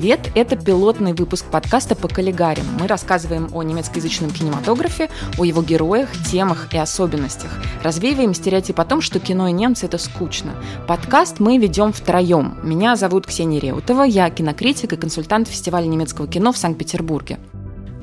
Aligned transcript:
Привет, 0.00 0.30
это 0.34 0.56
пилотный 0.56 1.12
выпуск 1.12 1.44
подкаста 1.50 1.94
по 1.94 2.08
каллигарям. 2.08 2.64
Мы 2.80 2.86
рассказываем 2.86 3.50
о 3.52 3.62
немецкоязычном 3.62 4.30
кинематографе, 4.30 5.10
о 5.36 5.44
его 5.44 5.60
героях, 5.60 6.08
темах 6.26 6.72
и 6.72 6.78
особенностях. 6.78 7.50
Развеиваем 7.82 8.32
стереотип 8.32 8.80
о 8.80 8.86
том, 8.86 9.02
что 9.02 9.20
кино 9.20 9.48
и 9.48 9.52
немцы– 9.52 9.84
это 9.86 9.98
скучно. 9.98 10.54
Подкаст 10.88 11.38
мы 11.38 11.58
ведем 11.58 11.92
втроем. 11.92 12.56
Меня 12.62 12.96
зовут 12.96 13.26
Ксения 13.26 13.60
Реутова, 13.60 14.04
я 14.04 14.30
кинокритик 14.30 14.94
и 14.94 14.96
консультант 14.96 15.48
фестиваля 15.48 15.84
немецкого 15.84 16.26
кино 16.26 16.52
в 16.52 16.56
Санкт-Петербурге. 16.56 17.38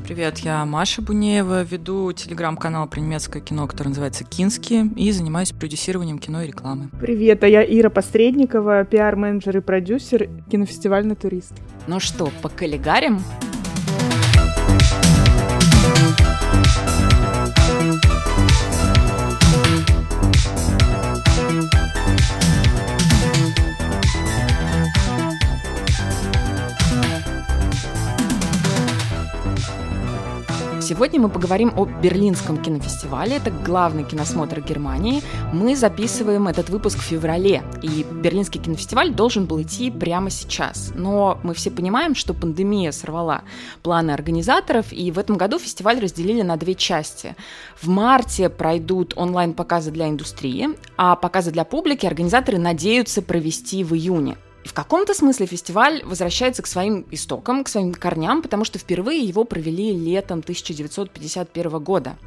Привет, 0.07 0.39
я 0.39 0.65
Маша 0.65 1.01
Бунеева, 1.01 1.63
веду 1.63 2.13
телеграм-канал 2.13 2.87
про 2.87 3.01
немецкое 3.01 3.41
кино, 3.41 3.67
который 3.67 3.89
называется 3.89 4.23
«Кински», 4.23 4.89
и 4.95 5.11
занимаюсь 5.11 5.51
продюсированием 5.51 6.17
кино 6.17 6.43
и 6.43 6.47
рекламы. 6.47 6.89
Привет, 7.01 7.43
а 7.43 7.47
я 7.49 7.61
Ира 7.61 7.89
Посредникова, 7.89 8.85
пиар-менеджер 8.85 9.57
и 9.57 9.59
продюсер, 9.59 10.29
кинофестивальный 10.49 11.17
турист. 11.17 11.51
Ну 11.87 11.99
что, 11.99 12.31
по 12.41 12.47
коллегарям? 12.47 13.21
Сегодня 30.87 31.19
мы 31.19 31.27
поговорим 31.27 31.73
о 31.75 31.83
Берлинском 31.83 32.63
кинофестивале. 32.63 33.35
Это 33.35 33.51
главный 33.51 34.05
киносмотр 34.05 34.61
Германии. 34.61 35.21
Мы 35.51 35.75
записываем 35.75 36.47
этот 36.47 36.69
выпуск 36.69 36.99
в 36.99 37.01
феврале, 37.01 37.61
и 37.83 38.05
Берлинский 38.09 38.61
кинофестиваль 38.61 39.13
должен 39.13 39.47
был 39.47 39.61
идти 39.61 39.91
прямо 39.91 40.29
сейчас. 40.29 40.93
Но 40.95 41.41
мы 41.43 41.53
все 41.55 41.71
понимаем, 41.71 42.15
что 42.15 42.33
пандемия 42.33 42.93
сорвала 42.93 43.41
планы 43.83 44.11
организаторов, 44.11 44.93
и 44.93 45.11
в 45.11 45.19
этом 45.19 45.35
году 45.35 45.59
фестиваль 45.59 45.99
разделили 45.99 46.41
на 46.41 46.55
две 46.55 46.73
части. 46.73 47.35
В 47.81 47.89
марте 47.89 48.47
пройдут 48.47 49.11
онлайн-показы 49.17 49.91
для 49.91 50.07
индустрии, 50.07 50.69
а 50.95 51.17
показы 51.17 51.51
для 51.51 51.65
публики 51.65 52.05
организаторы 52.05 52.59
надеются 52.59 53.21
провести 53.21 53.83
в 53.83 53.93
июне. 53.93 54.37
В 54.67 54.73
каком-то 54.73 55.13
смысле 55.13 55.45
фестиваль 55.45 56.03
возвращается 56.03 56.61
к 56.61 56.67
своим 56.67 57.05
истокам, 57.09 57.63
к 57.63 57.69
своим 57.69 57.93
корням, 57.93 58.41
потому 58.41 58.65
что 58.65 58.77
впервые 58.77 59.21
его 59.21 59.45
провели 59.45 59.93
летом 59.93 60.39
1951 60.39 61.79
года. 61.79 62.17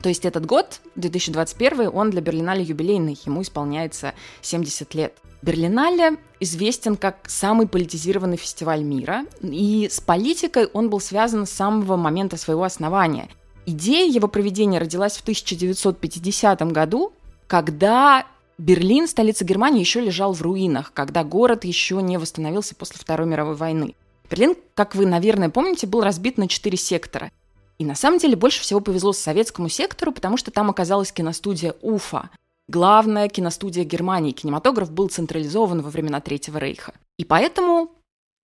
То 0.00 0.08
есть 0.08 0.24
этот 0.24 0.46
год, 0.46 0.80
2021, 0.96 1.90
он 1.92 2.08
для 2.08 2.22
Берлинале 2.22 2.62
юбилейный, 2.62 3.18
ему 3.26 3.42
исполняется 3.42 4.14
70 4.40 4.94
лет. 4.94 5.12
Берлинале 5.42 6.16
известен 6.40 6.96
как 6.96 7.18
самый 7.28 7.68
политизированный 7.68 8.38
фестиваль 8.38 8.82
мира, 8.82 9.26
и 9.42 9.86
с 9.90 10.00
политикой 10.00 10.68
он 10.72 10.88
был 10.88 11.00
связан 11.00 11.44
с 11.44 11.50
самого 11.50 11.96
момента 11.96 12.38
своего 12.38 12.64
основания. 12.64 13.28
Идея 13.66 14.10
его 14.10 14.26
проведения 14.26 14.78
родилась 14.78 15.18
в 15.18 15.20
1950 15.20 16.62
году, 16.72 17.12
когда 17.46 18.26
Берлин, 18.60 19.08
столица 19.08 19.46
Германии, 19.46 19.80
еще 19.80 20.02
лежал 20.02 20.34
в 20.34 20.42
руинах, 20.42 20.92
когда 20.92 21.24
город 21.24 21.64
еще 21.64 22.02
не 22.02 22.18
восстановился 22.18 22.74
после 22.74 22.98
Второй 22.98 23.26
мировой 23.26 23.54
войны. 23.54 23.94
Берлин, 24.30 24.54
как 24.74 24.94
вы, 24.94 25.06
наверное, 25.06 25.48
помните, 25.48 25.86
был 25.86 26.02
разбит 26.02 26.36
на 26.36 26.46
четыре 26.46 26.76
сектора. 26.76 27.32
И 27.78 27.86
на 27.86 27.94
самом 27.94 28.18
деле 28.18 28.36
больше 28.36 28.60
всего 28.60 28.80
повезло 28.80 29.14
советскому 29.14 29.70
сектору, 29.70 30.12
потому 30.12 30.36
что 30.36 30.50
там 30.50 30.68
оказалась 30.68 31.10
киностудия 31.10 31.74
Уфа, 31.80 32.28
главная 32.68 33.30
киностудия 33.30 33.84
Германии. 33.84 34.32
Кинематограф 34.32 34.92
был 34.92 35.08
централизован 35.08 35.80
во 35.80 35.88
времена 35.88 36.20
Третьего 36.20 36.58
Рейха. 36.58 36.92
И 37.16 37.24
поэтому 37.24 37.92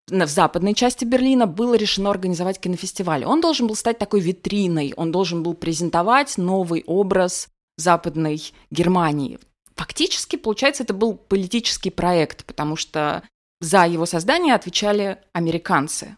в 0.08 0.26
западной 0.28 0.72
части 0.72 1.04
Берлина 1.04 1.46
было 1.46 1.74
решено 1.74 2.08
организовать 2.08 2.58
кинофестиваль. 2.58 3.26
Он 3.26 3.42
должен 3.42 3.66
был 3.66 3.74
стать 3.74 3.98
такой 3.98 4.20
витриной, 4.20 4.94
он 4.96 5.12
должен 5.12 5.42
был 5.42 5.52
презентовать 5.52 6.38
новый 6.38 6.84
образ 6.86 7.48
западной 7.76 8.42
Германии. 8.70 9.38
Фактически, 9.76 10.36
получается, 10.36 10.82
это 10.82 10.94
был 10.94 11.14
политический 11.14 11.90
проект, 11.90 12.44
потому 12.46 12.76
что 12.76 13.22
за 13.60 13.86
его 13.86 14.06
создание 14.06 14.54
отвечали 14.54 15.18
американцы. 15.32 16.16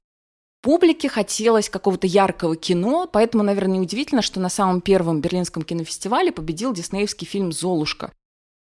Публике 0.61 1.09
хотелось 1.09 1.69
какого-то 1.69 2.07
яркого 2.07 2.57
кино, 2.57 3.09
поэтому, 3.13 3.45
наверное, 3.45 3.79
неудивительно, 3.79 4.23
что 4.23 4.41
на 4.41 4.49
самом 4.49 4.81
первом 4.81 5.21
берлинском 5.21 5.63
кинофестивале 5.63 6.33
победил 6.33 6.73
диснеевский 6.73 7.27
фильм 7.27 7.53
«Золушка». 7.53 8.13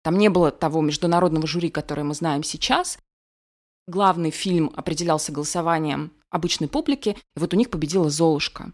Там 0.02 0.18
не 0.18 0.28
было 0.28 0.50
того 0.50 0.80
международного 0.80 1.46
жюри, 1.46 1.70
которое 1.70 2.02
мы 2.02 2.14
знаем 2.14 2.42
сейчас. 2.42 2.98
Главный 3.86 4.30
фильм 4.30 4.72
определялся 4.74 5.32
голосованием 5.32 6.12
обычной 6.30 6.68
публики, 6.68 7.16
и 7.36 7.40
вот 7.40 7.54
у 7.54 7.56
них 7.56 7.70
победила 7.70 8.10
«Золушка». 8.10 8.72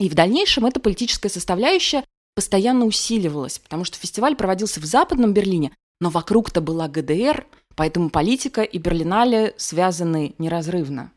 И 0.00 0.08
в 0.08 0.14
дальнейшем 0.14 0.66
эта 0.66 0.80
политическая 0.80 1.28
составляющая 1.28 2.04
постоянно 2.34 2.84
усиливалась, 2.84 3.58
потому 3.58 3.84
что 3.84 3.98
фестиваль 3.98 4.36
проводился 4.36 4.80
в 4.80 4.84
Западном 4.84 5.32
Берлине, 5.32 5.72
но 6.00 6.10
вокруг-то 6.10 6.60
была 6.60 6.88
ГДР, 6.88 7.46
поэтому 7.76 8.10
политика 8.10 8.62
и 8.62 8.78
Берлинале 8.78 9.54
связаны 9.56 10.34
неразрывно. 10.38 11.12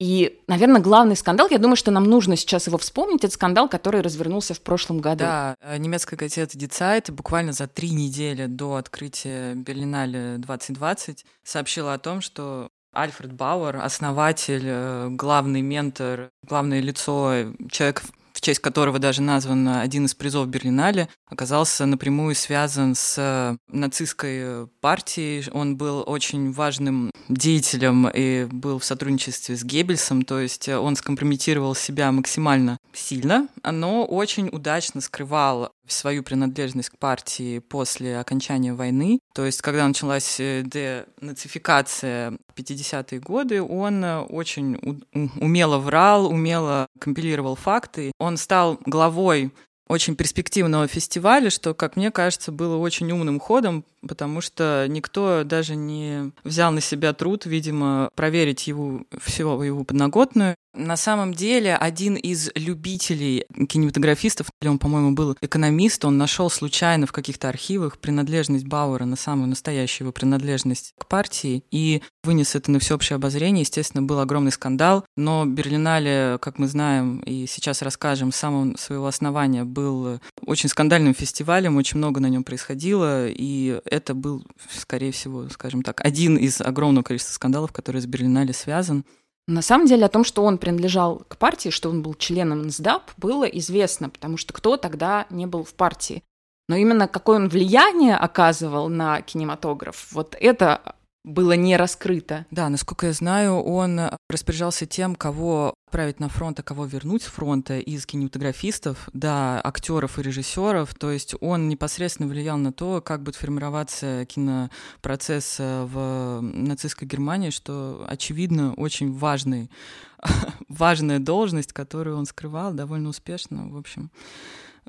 И, 0.00 0.40
наверное, 0.46 0.80
главный 0.80 1.16
скандал, 1.16 1.48
я 1.50 1.58
думаю, 1.58 1.74
что 1.74 1.90
нам 1.90 2.04
нужно 2.04 2.36
сейчас 2.36 2.68
его 2.68 2.78
вспомнить, 2.78 3.24
это 3.24 3.34
скандал, 3.34 3.68
который 3.68 4.00
развернулся 4.00 4.54
в 4.54 4.60
прошлом 4.60 5.00
году. 5.00 5.24
Да, 5.24 5.56
э, 5.60 5.76
немецкая 5.76 6.16
газета 6.16 6.56
Die 6.56 6.68
Zeit 6.68 7.10
буквально 7.10 7.52
за 7.52 7.66
три 7.66 7.90
недели 7.90 8.46
до 8.46 8.76
открытия 8.76 9.54
Берлинале 9.54 10.36
2020 10.38 11.24
сообщила 11.42 11.94
о 11.94 11.98
том, 11.98 12.20
что 12.20 12.68
Альфред 12.94 13.32
Бауэр, 13.32 13.76
основатель, 13.78 14.62
э, 14.64 15.08
главный 15.10 15.62
ментор, 15.62 16.30
главное 16.46 16.78
лицо, 16.80 17.52
человек, 17.68 18.04
честь 18.48 18.60
которого 18.60 18.98
даже 18.98 19.20
назван 19.20 19.68
один 19.68 20.06
из 20.06 20.14
призов 20.14 20.48
Берлинале, 20.48 21.10
оказался 21.26 21.84
напрямую 21.84 22.34
связан 22.34 22.94
с 22.94 23.58
нацистской 23.68 24.68
партией. 24.80 25.46
Он 25.52 25.76
был 25.76 26.02
очень 26.06 26.52
важным 26.52 27.10
деятелем 27.28 28.08
и 28.08 28.46
был 28.46 28.78
в 28.78 28.86
сотрудничестве 28.86 29.54
с 29.54 29.64
Геббельсом, 29.64 30.22
то 30.22 30.40
есть 30.40 30.66
он 30.66 30.96
скомпрометировал 30.96 31.74
себя 31.74 32.10
максимально 32.10 32.78
сильно, 32.94 33.48
но 33.62 34.06
очень 34.06 34.48
удачно 34.48 35.02
скрывал 35.02 35.70
свою 35.88 36.22
принадлежность 36.22 36.90
к 36.90 36.98
партии 36.98 37.58
после 37.58 38.18
окончания 38.18 38.74
войны. 38.74 39.18
То 39.34 39.44
есть, 39.44 39.62
когда 39.62 39.86
началась 39.86 40.38
э, 40.38 40.62
денацификация 40.64 42.38
50-е 42.56 43.20
годы, 43.20 43.62
он 43.62 44.04
э, 44.04 44.20
очень 44.20 45.04
умело 45.40 45.78
врал, 45.78 46.26
умело 46.26 46.86
компилировал 46.98 47.54
факты. 47.54 48.12
Он 48.18 48.36
стал 48.36 48.78
главой 48.84 49.52
очень 49.88 50.16
перспективного 50.16 50.86
фестиваля, 50.86 51.50
что, 51.50 51.74
как 51.74 51.96
мне 51.96 52.10
кажется, 52.10 52.52
было 52.52 52.76
очень 52.76 53.10
умным 53.10 53.40
ходом, 53.40 53.84
потому 54.06 54.40
что 54.40 54.86
никто 54.88 55.44
даже 55.44 55.76
не 55.76 56.32
взял 56.44 56.72
на 56.72 56.80
себя 56.80 57.12
труд, 57.12 57.46
видимо, 57.46 58.10
проверить 58.14 58.66
его, 58.66 59.02
всего 59.20 59.62
его 59.62 59.84
подноготную. 59.84 60.54
На 60.74 60.96
самом 60.96 61.34
деле, 61.34 61.74
один 61.74 62.14
из 62.14 62.50
любителей 62.54 63.44
кинематографистов, 63.68 64.48
он, 64.64 64.78
по-моему, 64.78 65.12
был 65.12 65.36
экономист, 65.40 66.04
он 66.04 66.18
нашел 66.18 66.50
случайно 66.50 67.06
в 67.06 67.12
каких-то 67.12 67.48
архивах 67.48 67.98
принадлежность 67.98 68.66
Бауэра 68.66 69.04
на 69.04 69.16
самую 69.16 69.48
настоящую 69.48 70.06
его 70.06 70.12
принадлежность 70.12 70.92
к 70.98 71.06
партии 71.06 71.64
и 71.72 72.02
вынес 72.22 72.54
это 72.54 72.70
на 72.70 72.78
всеобщее 72.78 73.16
обозрение. 73.16 73.62
Естественно, 73.62 74.02
был 74.02 74.20
огромный 74.20 74.52
скандал, 74.52 75.04
но 75.16 75.46
Берлинале, 75.46 76.38
как 76.40 76.58
мы 76.58 76.68
знаем 76.68 77.20
и 77.20 77.46
сейчас 77.46 77.82
расскажем, 77.82 78.30
с 78.30 78.36
самого 78.36 78.76
своего 78.76 79.06
основания 79.06 79.64
был 79.64 80.20
очень 80.44 80.68
скандальным 80.68 81.14
фестивалем, 81.14 81.76
очень 81.76 81.98
много 81.98 82.20
на 82.20 82.28
нем 82.28 82.44
происходило, 82.44 83.26
и 83.28 83.80
это 83.90 84.14
был, 84.14 84.44
скорее 84.70 85.12
всего, 85.12 85.48
скажем 85.48 85.82
так, 85.82 86.04
один 86.04 86.36
из 86.36 86.60
огромного 86.60 87.04
количества 87.04 87.34
скандалов, 87.34 87.72
который 87.72 88.00
с 88.00 88.06
Берлинале 88.06 88.52
связан. 88.52 89.04
На 89.46 89.62
самом 89.62 89.86
деле 89.86 90.04
о 90.04 90.10
том, 90.10 90.24
что 90.24 90.44
он 90.44 90.58
принадлежал 90.58 91.24
к 91.26 91.38
партии, 91.38 91.70
что 91.70 91.88
он 91.88 92.02
был 92.02 92.14
членом 92.14 92.66
НСДАП, 92.66 93.10
было 93.16 93.44
известно, 93.44 94.10
потому 94.10 94.36
что 94.36 94.52
кто 94.52 94.76
тогда 94.76 95.26
не 95.30 95.46
был 95.46 95.64
в 95.64 95.74
партии. 95.74 96.22
Но 96.68 96.76
именно 96.76 97.08
какое 97.08 97.36
он 97.36 97.48
влияние 97.48 98.14
оказывал 98.14 98.88
на 98.88 99.22
кинематограф, 99.22 100.08
вот 100.12 100.36
это 100.38 100.94
было 101.28 101.52
не 101.52 101.76
раскрыто. 101.76 102.46
Да, 102.50 102.68
насколько 102.68 103.06
я 103.06 103.12
знаю, 103.12 103.56
он 103.62 104.00
распоряжался 104.28 104.86
тем, 104.86 105.14
кого 105.14 105.74
отправить 105.86 106.20
на 106.20 106.28
фронт, 106.28 106.58
а 106.58 106.62
кого 106.62 106.86
вернуть 106.86 107.22
с 107.22 107.26
фронта 107.26 107.78
из 107.78 108.06
кинематографистов 108.06 109.08
до 109.12 109.60
актеров 109.64 110.18
и 110.18 110.22
режиссеров. 110.22 110.94
То 110.94 111.10
есть 111.10 111.34
он 111.40 111.68
непосредственно 111.68 112.28
влиял 112.28 112.56
на 112.56 112.72
то, 112.72 113.00
как 113.00 113.22
будет 113.22 113.36
формироваться 113.36 114.26
кинопроцесс 114.26 115.56
э, 115.60 115.84
в 115.84 116.40
нацистской 116.40 117.06
Германии, 117.06 117.50
что, 117.50 118.04
очевидно, 118.08 118.74
очень 118.74 119.12
важный, 119.12 119.70
важная 120.68 121.18
должность, 121.18 121.72
которую 121.72 122.16
он 122.16 122.26
скрывал 122.26 122.72
довольно 122.72 123.10
успешно. 123.10 123.68
В 123.68 123.76
общем, 123.76 124.10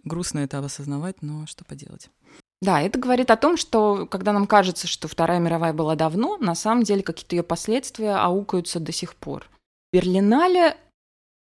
грустно 0.03 0.39
это 0.39 0.59
осознавать, 0.59 1.21
но 1.21 1.45
что 1.45 1.65
поделать. 1.65 2.09
Да, 2.61 2.81
это 2.81 2.99
говорит 2.99 3.31
о 3.31 3.37
том, 3.37 3.55
что 3.55 4.05
когда 4.05 4.33
нам 4.33 4.45
кажется, 4.45 4.85
что 4.87 5.07
Вторая 5.07 5.39
мировая 5.39 5.71
была 5.71 5.95
давно, 5.95 6.37
на 6.37 6.55
самом 6.55 6.83
деле 6.83 7.03
какие-то 7.03 7.35
ее 7.35 7.43
последствия 7.43 8.15
аукаются 8.15 8.79
до 8.79 8.91
сих 8.91 9.15
пор. 9.15 9.49
Берлинале, 9.93 10.75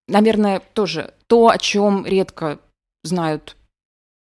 наверное, 0.08 0.60
тоже 0.74 1.14
то, 1.26 1.50
о 1.50 1.58
чем 1.58 2.06
редко 2.06 2.60
знают, 3.04 3.58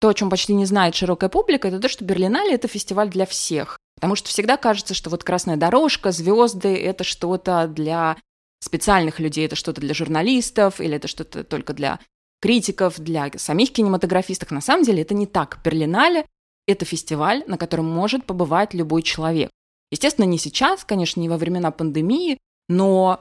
то, 0.00 0.08
о 0.08 0.14
чем 0.14 0.30
почти 0.30 0.54
не 0.54 0.66
знает 0.66 0.94
широкая 0.94 1.28
публика, 1.28 1.66
это 1.68 1.80
то, 1.80 1.88
что 1.88 2.04
Берлинале 2.04 2.54
это 2.54 2.68
фестиваль 2.68 3.10
для 3.10 3.26
всех. 3.26 3.78
Потому 3.96 4.14
что 4.14 4.28
всегда 4.28 4.56
кажется, 4.56 4.94
что 4.94 5.10
вот 5.10 5.24
красная 5.24 5.56
дорожка, 5.56 6.12
звезды 6.12 6.76
это 6.76 7.02
что-то 7.04 7.66
для 7.66 8.16
специальных 8.60 9.18
людей, 9.18 9.46
это 9.46 9.56
что-то 9.56 9.80
для 9.80 9.94
журналистов, 9.94 10.80
или 10.80 10.96
это 10.96 11.08
что-то 11.08 11.42
только 11.42 11.72
для 11.72 11.98
критиков, 12.40 12.98
для 12.98 13.30
самих 13.36 13.72
кинематографистов. 13.72 14.50
На 14.50 14.60
самом 14.60 14.84
деле 14.84 15.02
это 15.02 15.14
не 15.14 15.26
так. 15.26 15.58
Берлинале 15.64 16.26
это 16.66 16.84
фестиваль, 16.84 17.44
на 17.46 17.58
котором 17.58 17.86
может 17.86 18.24
побывать 18.24 18.74
любой 18.74 19.02
человек. 19.02 19.50
Естественно, 19.90 20.24
не 20.24 20.38
сейчас, 20.38 20.84
конечно, 20.84 21.20
не 21.20 21.28
во 21.28 21.36
времена 21.36 21.70
пандемии, 21.70 22.38
но 22.68 23.20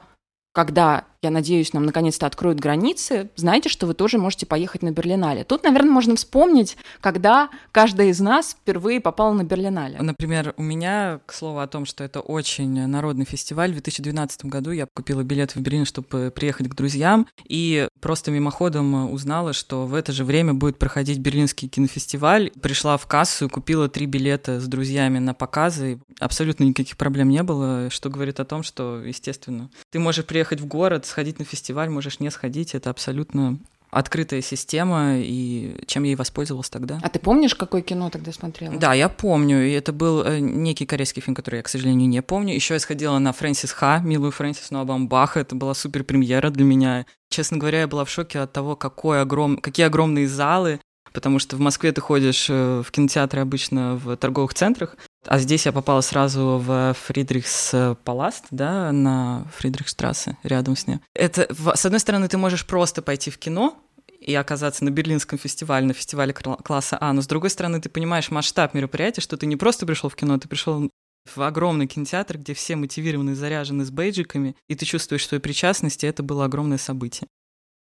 когда, 0.53 1.05
я 1.23 1.31
надеюсь, 1.31 1.73
нам 1.73 1.85
наконец-то 1.85 2.25
откроют 2.25 2.59
границы, 2.59 3.29
знаете, 3.35 3.69
что 3.69 3.87
вы 3.87 3.93
тоже 3.93 4.17
можете 4.17 4.45
поехать 4.45 4.81
на 4.81 4.91
Берлинале. 4.91 5.43
Тут, 5.43 5.63
наверное, 5.63 5.91
можно 5.91 6.15
вспомнить, 6.15 6.77
когда 7.01 7.49
каждая 7.71 8.07
из 8.07 8.19
нас 8.19 8.57
впервые 8.59 8.99
попала 8.99 9.33
на 9.33 9.43
Берлинале. 9.43 9.97
Например, 10.01 10.53
у 10.57 10.63
меня, 10.63 11.21
к 11.25 11.33
слову 11.33 11.59
о 11.59 11.67
том, 11.67 11.85
что 11.85 12.03
это 12.03 12.19
очень 12.19 12.87
народный 12.87 13.25
фестиваль, 13.25 13.71
в 13.71 13.73
2012 13.73 14.45
году 14.45 14.71
я 14.71 14.87
купила 14.93 15.23
билет 15.23 15.55
в 15.55 15.61
Берлин, 15.61 15.85
чтобы 15.85 16.31
приехать 16.35 16.67
к 16.69 16.75
друзьям, 16.75 17.27
и 17.47 17.87
просто 18.01 18.31
мимоходом 18.31 19.11
узнала, 19.11 19.53
что 19.53 19.85
в 19.85 19.93
это 19.93 20.11
же 20.11 20.25
время 20.25 20.53
будет 20.53 20.77
проходить 20.77 21.19
Берлинский 21.19 21.67
кинофестиваль. 21.67 22.51
Пришла 22.61 22.97
в 22.97 23.07
кассу 23.07 23.45
и 23.45 23.49
купила 23.49 23.87
три 23.87 24.05
билета 24.05 24.59
с 24.59 24.67
друзьями 24.67 25.19
на 25.19 25.33
показы. 25.33 25.99
Абсолютно 26.19 26.65
никаких 26.65 26.97
проблем 26.97 27.29
не 27.29 27.43
было, 27.43 27.89
что 27.89 28.09
говорит 28.09 28.39
о 28.39 28.45
том, 28.45 28.63
что, 28.63 29.01
естественно, 29.03 29.69
ты 29.91 29.99
можешь 29.99 30.25
приехать 30.25 30.59
в 30.59 30.65
город, 30.65 31.05
сходить 31.13 31.39
на 31.39 31.45
фестиваль, 31.45 31.89
можешь 31.89 32.19
не 32.19 32.29
сходить. 32.31 32.75
Это 32.75 32.89
абсолютно 32.89 33.59
открытая 33.91 34.41
система, 34.41 35.19
и 35.19 35.75
чем 35.85 36.03
я 36.03 36.13
и 36.13 36.15
воспользовалась 36.15 36.69
тогда. 36.69 36.99
А 37.03 37.09
ты 37.09 37.19
помнишь, 37.19 37.53
какое 37.53 37.81
кино 37.81 38.09
тогда 38.09 38.31
смотрела? 38.31 38.75
Да, 38.75 38.93
я 38.93 39.07
помню, 39.07 39.67
и 39.67 39.71
это 39.71 39.93
был 39.93 40.23
э, 40.23 40.39
некий 40.39 40.87
корейский 40.87 41.21
фильм, 41.21 41.35
который 41.35 41.57
я, 41.57 41.61
к 41.61 41.69
сожалению, 41.69 42.09
не 42.09 42.21
помню. 42.23 42.55
Еще 42.55 42.73
я 42.73 42.79
сходила 42.79 43.19
на 43.19 43.31
Фрэнсис 43.31 43.71
Ха, 43.71 43.99
милую 43.99 44.31
Фрэнсис 44.31 44.71
Ноабам 44.71 45.07
Баха, 45.07 45.41
это 45.41 45.55
была 45.55 45.75
супер 45.75 46.03
премьера 46.03 46.49
для 46.49 46.65
меня. 46.65 47.05
Честно 47.29 47.57
говоря, 47.57 47.81
я 47.81 47.87
была 47.87 48.03
в 48.03 48.09
шоке 48.09 48.39
от 48.39 48.51
того, 48.51 48.75
какой 48.75 49.21
огром... 49.21 49.57
какие 49.57 49.85
огромные 49.85 50.27
залы, 50.27 50.79
потому 51.13 51.37
что 51.37 51.55
в 51.55 51.59
Москве 51.59 51.91
ты 51.91 52.01
ходишь 52.01 52.47
э, 52.49 52.81
в 52.83 52.89
кинотеатры 52.91 53.41
обычно 53.41 53.95
в 53.95 54.17
торговых 54.17 54.55
центрах, 54.55 54.97
а 55.27 55.39
здесь 55.39 55.65
я 55.65 55.71
попала 55.71 56.01
сразу 56.01 56.61
в 56.63 56.95
Фридрихс 57.05 57.75
Паласт, 58.03 58.45
да, 58.51 58.91
на 58.91 59.45
Фридрихштрассе, 59.57 60.37
рядом 60.43 60.75
с 60.75 60.87
ним. 60.87 61.01
Это, 61.13 61.47
с 61.75 61.85
одной 61.85 61.99
стороны, 61.99 62.27
ты 62.27 62.37
можешь 62.37 62.65
просто 62.65 63.01
пойти 63.01 63.31
в 63.31 63.37
кино, 63.37 63.77
и 64.19 64.33
оказаться 64.35 64.85
на 64.85 64.89
Берлинском 64.89 65.37
фестивале, 65.37 65.85
на 65.85 65.93
фестивале 65.93 66.33
класса 66.33 66.97
А. 66.99 67.11
Но 67.11 67.21
с 67.21 67.27
другой 67.27 67.49
стороны, 67.49 67.81
ты 67.81 67.89
понимаешь 67.89 68.31
масштаб 68.31 68.73
мероприятия, 68.73 69.21
что 69.21 69.35
ты 69.35 69.45
не 69.45 69.57
просто 69.57 69.85
пришел 69.85 70.09
в 70.09 70.15
кино, 70.15 70.37
ты 70.37 70.47
пришел 70.47 70.89
в 71.35 71.41
огромный 71.41 71.87
кинотеатр, 71.87 72.37
где 72.37 72.53
все 72.53 72.75
мотивированы, 72.75 73.35
заряжены 73.35 73.85
с 73.85 73.91
бейджиками, 73.91 74.55
и 74.67 74.75
ты 74.75 74.85
чувствуешь 74.85 75.27
свою 75.27 75.41
причастность, 75.41 76.03
и 76.03 76.07
это 76.07 76.23
было 76.23 76.45
огромное 76.45 76.77
событие. 76.77 77.27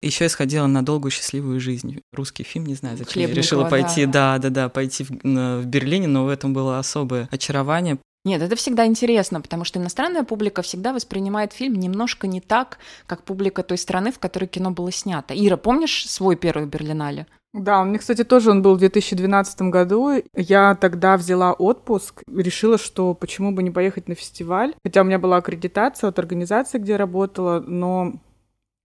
Еще 0.04 0.26
я 0.26 0.30
сходила 0.30 0.68
на 0.68 0.84
долгую 0.84 1.12
счастливую 1.12 1.60
жизнь. 1.60 2.02
Русский 2.12 2.44
фильм, 2.44 2.66
не 2.66 2.76
знаю, 2.76 2.98
зачем 2.98 3.14
Хлебникова, 3.14 3.36
я 3.36 3.42
решила 3.42 3.70
пойти, 3.70 4.06
да, 4.06 4.38
да, 4.38 4.50
да, 4.50 4.70
пойти 4.70 5.06
в, 5.06 5.10
в 5.10 5.66
Берлине, 5.66 6.08
но 6.08 6.26
в 6.26 6.30
этом 6.30 6.54
было 6.54 6.78
особое 6.78 7.30
очарование. 7.32 7.98
Нет, 8.26 8.42
это 8.42 8.56
всегда 8.56 8.86
интересно, 8.86 9.42
потому 9.42 9.66
что 9.66 9.80
иностранная 9.80 10.24
публика 10.24 10.62
всегда 10.62 10.94
воспринимает 10.94 11.52
фильм 11.52 11.76
немножко 11.76 12.28
не 12.28 12.40
так, 12.40 12.78
как 13.06 13.24
публика 13.24 13.64
той 13.64 13.78
страны, 13.78 14.12
в 14.12 14.20
которой 14.20 14.46
кино 14.46 14.72
было 14.72 14.92
снято. 14.92 15.34
Ира, 15.34 15.58
помнишь 15.58 16.06
свой 16.10 16.36
первый 16.36 16.68
Берлинале? 16.68 17.26
Да, 17.54 17.82
у 17.82 17.86
меня, 17.86 18.00
кстати, 18.00 18.24
тоже 18.24 18.50
он 18.50 18.62
был 18.62 18.76
в 18.76 18.80
2012 18.80 19.62
году. 19.64 20.24
Я 20.36 20.76
тогда 20.76 21.18
взяла 21.18 21.54
отпуск, 21.54 22.24
решила, 22.28 22.78
что 22.78 23.14
почему 23.14 23.52
бы 23.52 23.62
не 23.62 23.70
поехать 23.72 24.08
на 24.08 24.16
фестиваль. 24.16 24.74
Хотя 24.84 25.02
у 25.02 25.04
меня 25.04 25.20
была 25.20 25.38
аккредитация 25.38 26.10
от 26.10 26.18
организации, 26.18 26.80
где 26.80 26.94
я 26.94 26.98
работала, 26.98 27.60
но 27.60 28.14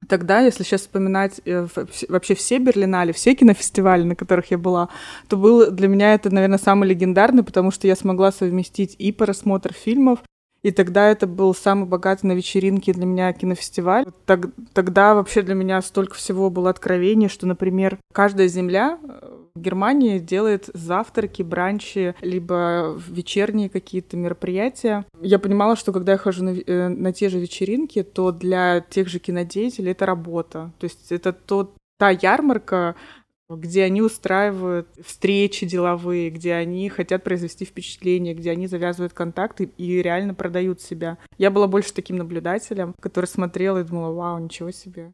Тогда, 0.07 0.41
если 0.41 0.63
сейчас 0.63 0.83
вспоминать 0.83 1.41
э, 1.45 1.67
вообще 2.09 2.35
все 2.35 2.59
Берлинале, 2.59 3.13
все 3.13 3.35
кинофестивали, 3.35 4.05
на 4.05 4.15
которых 4.15 4.51
я 4.51 4.59
была, 4.59 4.89
то 5.29 5.37
был 5.37 5.71
для 5.71 5.89
меня 5.89 6.15
это, 6.15 6.33
наверное, 6.33 6.59
самый 6.59 6.89
легендарный, 6.89 7.43
потому 7.43 7.71
что 7.71 7.87
я 7.87 7.97
смогла 7.97 8.31
совместить 8.31 8.95
и 8.99 9.11
просмотр 9.11 9.73
фильмов, 9.73 10.21
и 10.63 10.71
тогда 10.73 11.09
это 11.09 11.27
был 11.27 11.55
самый 11.55 11.87
богатый 11.87 12.27
на 12.27 12.33
вечеринке 12.33 12.93
для 12.93 13.07
меня 13.07 13.33
кинофестиваль. 13.33 14.07
Тогда 14.73 15.15
вообще 15.15 15.43
для 15.43 15.55
меня 15.55 15.81
столько 15.83 16.15
всего 16.15 16.51
было 16.51 16.71
откровений, 16.71 17.29
что, 17.29 17.47
например, 17.47 17.99
каждая 18.13 18.49
земля 18.49 18.99
э, 19.03 19.39
Германии 19.61 20.19
делает 20.19 20.71
завтраки, 20.75 21.43
бранчи, 21.43 22.15
либо 22.21 22.99
вечерние 23.09 23.69
какие-то 23.69 24.17
мероприятия. 24.17 25.05
Я 25.21 25.39
понимала, 25.39 25.77
что 25.77 25.93
когда 25.93 26.13
я 26.13 26.19
хожу 26.19 26.45
на, 26.45 26.51
э, 26.51 26.89
на 26.89 27.13
те 27.13 27.29
же 27.29 27.39
вечеринки, 27.39 28.03
то 28.03 28.33
для 28.33 28.81
тех 28.81 29.09
же 29.09 29.19
кинодеятелей 29.19 29.93
это 29.93 30.07
работа. 30.07 30.73
То 30.79 30.85
есть 30.85 31.13
это 31.13 31.33
тот, 31.33 31.75
та 31.99 32.11
ярмарка, 32.11 32.95
где 33.49 33.85
они 33.85 34.03
устраивают 34.03 34.89
встречи 35.05 35.67
деловые, 35.67 36.31
где 36.31 36.55
они 36.55 36.89
хотят 36.91 37.25
произвести 37.25 37.65
впечатление, 37.65 38.35
где 38.35 38.51
они 38.51 38.67
завязывают 38.67 39.15
контакты 39.15 39.71
и 39.79 40.03
реально 40.03 40.35
продают 40.35 40.81
себя. 40.81 41.19
Я 41.39 41.51
была 41.51 41.67
больше 41.67 41.95
таким 41.95 42.17
наблюдателем, 42.17 42.95
который 43.01 43.27
смотрел 43.27 43.79
и 43.79 43.85
думала, 43.85 44.13
вау, 44.13 44.39
ничего 44.39 44.71
себе. 44.71 45.13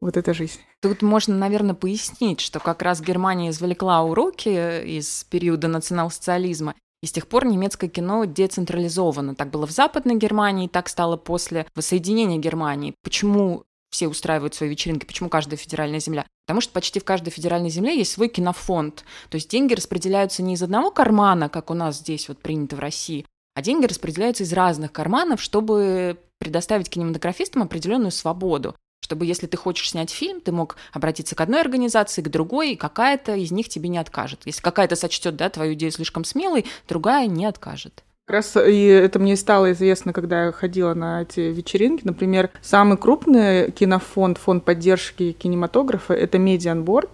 Вот 0.00 0.16
эта 0.16 0.34
жизнь. 0.34 0.60
Тут 0.82 1.02
можно, 1.02 1.34
наверное, 1.34 1.74
пояснить, 1.74 2.40
что 2.40 2.60
как 2.60 2.82
раз 2.82 3.00
Германия 3.00 3.50
извлекла 3.50 4.02
уроки 4.02 4.48
из 4.84 5.24
периода 5.24 5.68
национал-социализма, 5.68 6.74
и 7.02 7.06
с 7.06 7.12
тех 7.12 7.26
пор 7.26 7.46
немецкое 7.46 7.88
кино 7.88 8.24
децентрализовано. 8.24 9.34
Так 9.34 9.50
было 9.50 9.66
в 9.66 9.70
Западной 9.70 10.16
Германии, 10.16 10.68
так 10.68 10.88
стало 10.88 11.16
после 11.16 11.66
воссоединения 11.74 12.38
Германии. 12.38 12.94
Почему 13.02 13.64
все 13.90 14.08
устраивают 14.08 14.54
свои 14.54 14.68
вечеринки, 14.68 15.06
почему 15.06 15.28
каждая 15.28 15.56
федеральная 15.56 16.00
земля? 16.00 16.26
Потому 16.46 16.60
что 16.60 16.72
почти 16.72 17.00
в 17.00 17.04
каждой 17.04 17.30
федеральной 17.30 17.70
земле 17.70 17.96
есть 17.96 18.12
свой 18.12 18.28
кинофонд. 18.28 19.04
То 19.30 19.36
есть 19.36 19.50
деньги 19.50 19.74
распределяются 19.74 20.42
не 20.42 20.54
из 20.54 20.62
одного 20.62 20.90
кармана, 20.90 21.48
как 21.48 21.70
у 21.70 21.74
нас 21.74 21.98
здесь 21.98 22.28
вот 22.28 22.38
принято 22.38 22.76
в 22.76 22.80
России, 22.80 23.26
а 23.54 23.62
деньги 23.62 23.86
распределяются 23.86 24.42
из 24.42 24.52
разных 24.52 24.92
карманов, 24.92 25.40
чтобы 25.40 26.18
предоставить 26.38 26.90
кинематографистам 26.90 27.62
определенную 27.62 28.10
свободу 28.10 28.74
чтобы 29.06 29.24
если 29.24 29.46
ты 29.46 29.56
хочешь 29.56 29.90
снять 29.90 30.10
фильм, 30.10 30.40
ты 30.40 30.50
мог 30.50 30.74
обратиться 30.92 31.36
к 31.36 31.40
одной 31.40 31.60
организации, 31.60 32.22
к 32.22 32.28
другой, 32.28 32.72
и 32.72 32.76
какая-то 32.76 33.36
из 33.36 33.52
них 33.52 33.68
тебе 33.68 33.88
не 33.88 33.98
откажет. 33.98 34.40
Если 34.46 34.60
какая-то 34.60 34.96
сочтет 34.96 35.36
да, 35.36 35.48
твою 35.48 35.74
идею 35.74 35.92
слишком 35.92 36.24
смелой, 36.24 36.66
другая 36.88 37.28
не 37.28 37.46
откажет. 37.46 38.02
Как 38.24 38.34
раз 38.34 38.56
и 38.56 38.84
это 38.86 39.20
мне 39.20 39.36
стало 39.36 39.70
известно, 39.70 40.12
когда 40.12 40.46
я 40.46 40.52
ходила 40.52 40.92
на 40.94 41.22
эти 41.22 41.38
вечеринки. 41.38 42.04
Например, 42.04 42.50
самый 42.62 42.98
крупный 42.98 43.70
кинофонд, 43.70 44.38
фонд 44.38 44.64
поддержки 44.64 45.30
кинематографа, 45.30 46.12
это 46.12 46.36
Medienboard. 46.36 47.08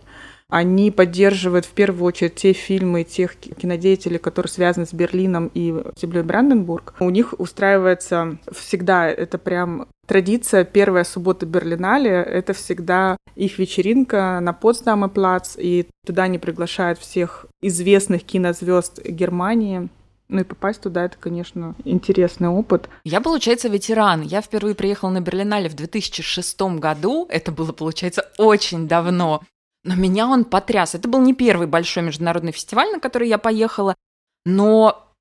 Они 0.49 0.91
поддерживают 0.91 1.67
в 1.67 1.71
первую 1.71 2.07
очередь 2.07 2.37
те 2.37 2.55
фильмы, 2.55 3.05
тех 3.05 3.37
кинодеятелей, 3.37 4.19
которые 4.19 4.51
связаны 4.51 4.87
с 4.87 4.95
Берлином 4.95 5.51
и 5.53 5.75
землей 5.99 6.23
Бранденбург. 6.23 6.95
У 7.01 7.09
них 7.11 7.35
устраивается 7.39 8.39
всегда, 8.51 9.09
это 9.09 9.37
прям 9.37 9.89
традиция, 10.13 10.65
первая 10.65 11.05
суббота 11.05 11.47
Берлинале, 11.47 12.11
это 12.11 12.53
всегда 12.53 13.17
их 13.35 13.59
вечеринка 13.59 14.41
на 14.43 14.53
Potsdamer 14.53 15.09
Platz, 15.09 15.57
и 15.57 15.89
туда 16.05 16.25
они 16.25 16.39
приглашают 16.39 16.99
всех 16.99 17.47
известных 17.63 18.23
кинозвезд 18.23 19.03
Германии, 19.07 19.89
ну 20.29 20.41
и 20.43 20.45
попасть 20.45 20.83
туда, 20.83 21.07
это, 21.07 21.17
конечно, 21.19 21.75
интересный 21.87 22.49
опыт. 22.49 22.91
Я, 23.05 23.23
получается, 23.23 23.69
ветеран. 23.69 24.21
Я 24.21 24.43
впервые 24.43 24.75
приехала 24.75 25.09
на 25.09 25.23
Берлинале 25.23 25.71
в 25.71 25.75
2006 25.75 26.61
году. 26.79 27.27
Это 27.31 27.51
было, 27.51 27.73
получается, 27.73 28.31
очень 28.37 28.87
давно. 28.87 29.41
Но 29.83 29.95
меня 29.95 30.27
он 30.27 30.45
потряс. 30.45 30.95
Это 30.95 31.09
был 31.09 31.23
не 31.23 31.33
первый 31.33 31.67
большой 31.67 32.03
международный 32.03 32.53
фестиваль, 32.53 32.93
на 32.93 33.01
который 33.01 33.29
я 33.29 33.39
поехала, 33.39 33.95
но 34.45 35.12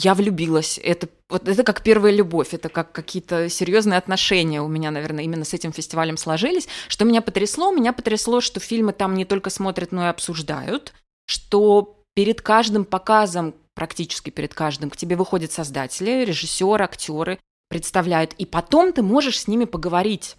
я 0.00 0.14
влюбилась. 0.14 0.78
Это, 0.80 1.08
вот 1.28 1.48
это 1.48 1.64
как 1.64 1.82
первая 1.82 2.12
любовь, 2.12 2.54
это 2.54 2.68
как 2.68 2.92
какие-то 2.92 3.48
серьезные 3.48 3.98
отношения 3.98 4.62
у 4.62 4.68
меня, 4.68 4.92
наверное, 4.92 5.24
именно 5.24 5.44
с 5.44 5.54
этим 5.54 5.72
фестивалем 5.72 6.16
сложились. 6.16 6.68
Что 6.86 7.04
меня 7.04 7.20
потрясло? 7.20 7.72
Меня 7.72 7.92
потрясло, 7.92 8.40
что 8.40 8.60
фильмы 8.60 8.92
там 8.92 9.14
не 9.14 9.24
только 9.24 9.50
смотрят, 9.50 9.90
но 9.90 10.04
и 10.04 10.10
обсуждают, 10.10 10.92
что 11.26 11.96
перед 12.14 12.42
каждым 12.42 12.84
показом 12.84 13.56
практически 13.74 14.30
перед 14.30 14.54
каждым. 14.54 14.88
К 14.88 14.96
тебе 14.96 15.16
выходят 15.16 15.50
создатели, 15.50 16.24
режиссеры, 16.24 16.84
актеры, 16.84 17.40
представляют, 17.68 18.34
и 18.34 18.46
потом 18.46 18.92
ты 18.92 19.02
можешь 19.02 19.40
с 19.40 19.48
ними 19.48 19.64
поговорить. 19.64 20.36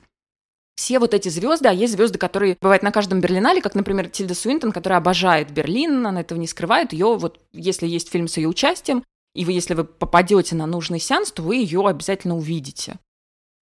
все 0.79 0.99
вот 0.99 1.13
эти 1.13 1.27
звезды, 1.27 1.67
а 1.67 1.73
есть 1.73 1.93
звезды, 1.93 2.17
которые 2.17 2.55
бывают 2.61 2.83
на 2.83 2.91
каждом 2.91 3.19
Берлинале, 3.19 3.61
как, 3.61 3.75
например, 3.75 4.07
Тильда 4.07 4.33
Суинтон, 4.33 4.71
которая 4.71 4.99
обожает 4.99 5.51
Берлин, 5.51 6.07
она 6.07 6.21
этого 6.21 6.39
не 6.39 6.47
скрывает. 6.47 6.93
Ее 6.93 7.17
вот, 7.17 7.41
если 7.51 7.85
есть 7.85 8.09
фильм 8.09 8.29
с 8.29 8.37
ее 8.37 8.47
участием, 8.47 9.03
и 9.33 9.45
вы, 9.45 9.51
если 9.53 9.73
вы 9.73 9.83
попадете 9.83 10.55
на 10.55 10.65
нужный 10.65 10.99
сеанс, 10.99 11.31
то 11.31 11.41
вы 11.43 11.57
ее 11.57 11.85
обязательно 11.87 12.35
увидите. 12.35 12.97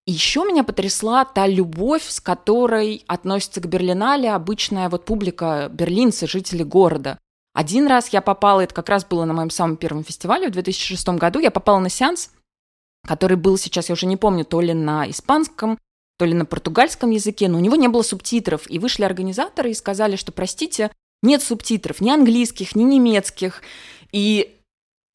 Еще 0.06 0.46
меня 0.46 0.64
потрясла 0.64 1.26
та 1.26 1.48
любовь, 1.48 2.08
с 2.08 2.22
которой 2.22 3.04
относится 3.08 3.60
к 3.60 3.68
Берлинале 3.68 4.32
обычная 4.32 4.88
вот 4.90 5.04
публика, 5.04 5.70
берлинцы, 5.72 6.28
жители 6.28 6.64
города. 6.64 7.20
Один 7.54 7.88
раз 7.88 8.10
я 8.10 8.22
попала, 8.22 8.62
это 8.62 8.74
как 8.74 8.88
раз 8.88 9.04
было 9.04 9.26
на 9.26 9.34
моем 9.34 9.50
самом 9.50 9.78
первом 9.78 10.04
фестивале 10.04 10.48
в 10.48 10.52
2006 10.52 11.10
году, 11.10 11.40
я 11.40 11.52
попала 11.52 11.80
на 11.80 11.90
сеанс, 11.90 12.32
который 13.06 13.36
был 13.36 13.58
сейчас, 13.58 13.90
я 13.90 13.94
уже 13.94 14.06
не 14.06 14.16
помню, 14.16 14.46
то 14.46 14.62
ли 14.62 14.74
на 14.74 15.10
испанском, 15.10 15.78
то 16.18 16.26
ли 16.26 16.34
на 16.34 16.46
португальском 16.46 17.12
языке, 17.12 17.48
но 17.48 17.58
у 17.58 17.62
него 17.62 17.76
не 17.76 17.88
было 17.88 18.02
субтитров. 18.02 18.70
И 18.70 18.80
вышли 18.80 19.04
организаторы 19.04 19.72
и 19.72 19.76
сказали, 19.76 20.16
что, 20.16 20.32
простите, 20.32 20.92
нет 21.22 21.42
субтитров 21.42 22.02
ни 22.02 22.10
английских, 22.10 22.76
ни 22.76 22.84
немецких. 22.84 23.62
И 24.12 24.57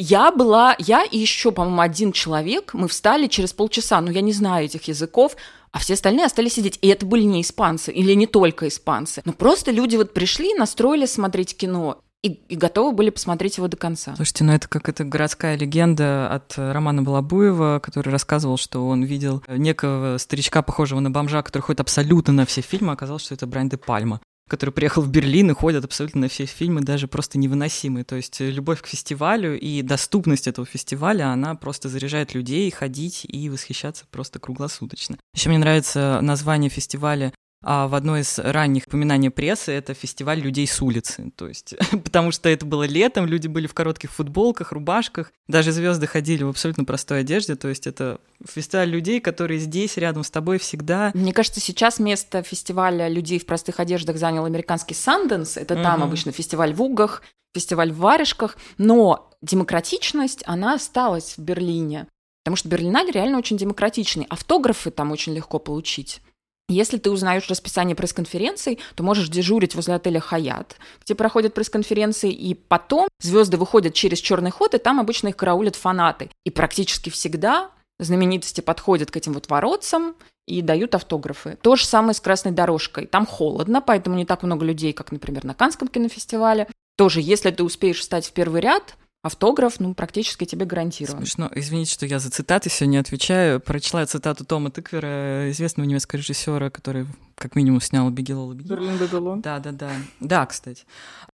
я 0.02 0.32
была, 0.32 0.74
я 0.78 1.04
и 1.04 1.16
еще, 1.16 1.52
по-моему, 1.52 1.80
один 1.80 2.12
человек, 2.12 2.74
мы 2.74 2.88
встали 2.88 3.28
через 3.28 3.52
полчаса, 3.52 4.00
но 4.00 4.10
я 4.10 4.20
не 4.20 4.32
знаю 4.32 4.64
этих 4.64 4.88
языков, 4.88 5.36
а 5.70 5.78
все 5.78 5.94
остальные 5.94 6.26
остались 6.26 6.54
сидеть. 6.54 6.78
И 6.82 6.88
это 6.88 7.06
были 7.06 7.22
не 7.22 7.40
испанцы, 7.40 7.92
или 7.92 8.12
не 8.14 8.26
только 8.26 8.68
испанцы. 8.68 9.22
Но 9.24 9.32
просто 9.32 9.70
люди 9.70 9.96
вот 9.96 10.12
пришли, 10.12 10.54
настроили 10.54 11.06
смотреть 11.06 11.56
кино 11.56 12.00
и, 12.22 12.28
и 12.48 12.56
готовы 12.56 12.92
были 12.92 13.10
посмотреть 13.10 13.56
его 13.58 13.68
до 13.68 13.76
конца. 13.76 14.14
Слушайте, 14.16 14.44
ну 14.44 14.52
это 14.52 14.68
как 14.68 14.88
эта 14.88 15.04
городская 15.04 15.56
легенда 15.56 16.28
от 16.28 16.54
Романа 16.56 17.02
Балабуева, 17.02 17.80
который 17.80 18.10
рассказывал, 18.10 18.56
что 18.56 18.86
он 18.86 19.02
видел 19.02 19.42
некого 19.48 20.18
старичка, 20.18 20.62
похожего 20.62 21.00
на 21.00 21.10
бомжа, 21.10 21.42
который 21.42 21.62
ходит 21.62 21.80
абсолютно 21.80 22.32
на 22.32 22.46
все 22.46 22.60
фильмы, 22.60 22.92
оказалось, 22.92 23.24
что 23.24 23.34
это 23.34 23.46
Брайан 23.46 23.68
де 23.68 23.76
Пальма 23.76 24.20
который 24.52 24.70
приехал 24.70 25.00
в 25.00 25.08
Берлин 25.08 25.50
и 25.50 25.54
ходят 25.54 25.82
абсолютно 25.82 26.20
на 26.20 26.28
все 26.28 26.44
фильмы, 26.44 26.82
даже 26.82 27.08
просто 27.08 27.38
невыносимые. 27.38 28.04
То 28.04 28.16
есть 28.16 28.38
любовь 28.38 28.82
к 28.82 28.86
фестивалю 28.86 29.58
и 29.58 29.80
доступность 29.80 30.46
этого 30.46 30.66
фестиваля, 30.66 31.32
она 31.32 31.54
просто 31.54 31.88
заряжает 31.88 32.34
людей 32.34 32.70
ходить 32.70 33.24
и 33.26 33.48
восхищаться 33.48 34.04
просто 34.10 34.40
круглосуточно. 34.40 35.16
Еще 35.34 35.48
мне 35.48 35.56
нравится 35.56 36.18
название 36.20 36.68
фестиваля 36.68 37.32
а 37.62 37.86
в 37.86 37.94
одной 37.94 38.22
из 38.22 38.38
ранних 38.38 38.84
упоминаний 38.86 39.30
прессы 39.30 39.72
это 39.72 39.94
фестиваль 39.94 40.40
людей 40.40 40.66
с 40.66 40.82
улицы. 40.82 41.32
То 41.36 41.48
есть, 41.48 41.74
потому 42.04 42.32
что 42.32 42.48
это 42.48 42.66
было 42.66 42.84
летом, 42.84 43.26
люди 43.26 43.46
были 43.46 43.66
в 43.66 43.74
коротких 43.74 44.10
футболках, 44.10 44.72
рубашках, 44.72 45.32
даже 45.46 45.72
звезды 45.72 46.06
ходили 46.06 46.42
в 46.42 46.48
абсолютно 46.48 46.84
простой 46.84 47.20
одежде. 47.20 47.54
То 47.54 47.68
есть 47.68 47.86
это 47.86 48.20
фестиваль 48.44 48.88
людей, 48.88 49.20
которые 49.20 49.60
здесь, 49.60 49.96
рядом 49.96 50.24
с 50.24 50.30
тобой 50.30 50.58
всегда. 50.58 51.12
Мне 51.14 51.32
кажется, 51.32 51.60
сейчас 51.60 51.98
место 51.98 52.42
фестиваля 52.42 53.08
людей 53.08 53.38
в 53.38 53.46
простых 53.46 53.80
одеждах 53.80 54.16
занял 54.16 54.44
американский 54.44 54.94
Санденс. 54.94 55.56
Это 55.56 55.74
угу. 55.74 55.82
там 55.82 56.02
обычно 56.02 56.32
фестиваль 56.32 56.74
в 56.74 56.82
Угах, 56.82 57.22
фестиваль 57.54 57.92
в 57.92 57.98
Варежках. 57.98 58.56
Но 58.78 59.30
демократичность, 59.40 60.42
она 60.46 60.74
осталась 60.74 61.34
в 61.36 61.42
Берлине. 61.42 62.08
Потому 62.42 62.56
что 62.56 62.68
Берлиналь 62.68 63.10
реально 63.10 63.38
очень 63.38 63.56
демократичный. 63.56 64.26
Автографы 64.28 64.90
там 64.90 65.12
очень 65.12 65.32
легко 65.32 65.60
получить. 65.60 66.20
Если 66.68 66.96
ты 66.96 67.10
узнаешь 67.10 67.48
расписание 67.48 67.94
пресс-конференций, 67.94 68.78
то 68.94 69.02
можешь 69.02 69.28
дежурить 69.28 69.74
возле 69.74 69.94
отеля 69.94 70.20
Хаят, 70.20 70.76
где 71.04 71.14
проходят 71.14 71.54
пресс-конференции, 71.54 72.30
и 72.32 72.54
потом 72.54 73.08
звезды 73.20 73.56
выходят 73.56 73.94
через 73.94 74.18
черный 74.18 74.50
ход, 74.50 74.74
и 74.74 74.78
там 74.78 75.00
обычно 75.00 75.28
их 75.28 75.36
караулят 75.36 75.76
фанаты. 75.76 76.30
И 76.44 76.50
практически 76.50 77.10
всегда 77.10 77.70
знаменитости 77.98 78.60
подходят 78.60 79.10
к 79.10 79.16
этим 79.16 79.32
вот 79.32 79.48
воротцам 79.48 80.14
и 80.46 80.62
дают 80.62 80.94
автографы. 80.94 81.58
То 81.62 81.76
же 81.76 81.84
самое 81.84 82.14
с 82.14 82.20
красной 82.20 82.52
дорожкой. 82.52 83.06
Там 83.06 83.26
холодно, 83.26 83.80
поэтому 83.80 84.16
не 84.16 84.24
так 84.24 84.42
много 84.42 84.64
людей, 84.64 84.92
как, 84.92 85.12
например, 85.12 85.44
на 85.44 85.54
Канском 85.54 85.88
кинофестивале. 85.88 86.68
Тоже, 86.96 87.20
если 87.20 87.50
ты 87.50 87.62
успеешь 87.62 88.00
встать 88.00 88.26
в 88.26 88.32
первый 88.32 88.60
ряд, 88.60 88.96
автограф, 89.22 89.78
ну, 89.80 89.94
практически 89.94 90.44
тебе 90.44 90.66
гарантирован. 90.66 91.18
Смешно. 91.18 91.50
Извините, 91.54 91.92
что 91.92 92.06
я 92.06 92.18
за 92.18 92.30
цитаты 92.30 92.68
сегодня 92.70 93.00
отвечаю. 93.00 93.60
Прочла 93.60 94.04
цитату 94.04 94.44
Тома 94.44 94.70
Тыквера, 94.70 95.50
известного 95.52 95.86
немецкого 95.86 96.18
режиссера, 96.18 96.70
который 96.70 97.06
как 97.36 97.56
минимум 97.56 97.80
снял 97.80 98.10
«Беги, 98.10 98.34
Лола, 98.34 98.54
беги». 98.54 98.68
Берлин 98.68 98.98
Бабилон. 98.98 99.40
Да, 99.40 99.58
да, 99.58 99.72
да. 99.72 99.90
Да, 100.20 100.46
кстати. 100.46 100.84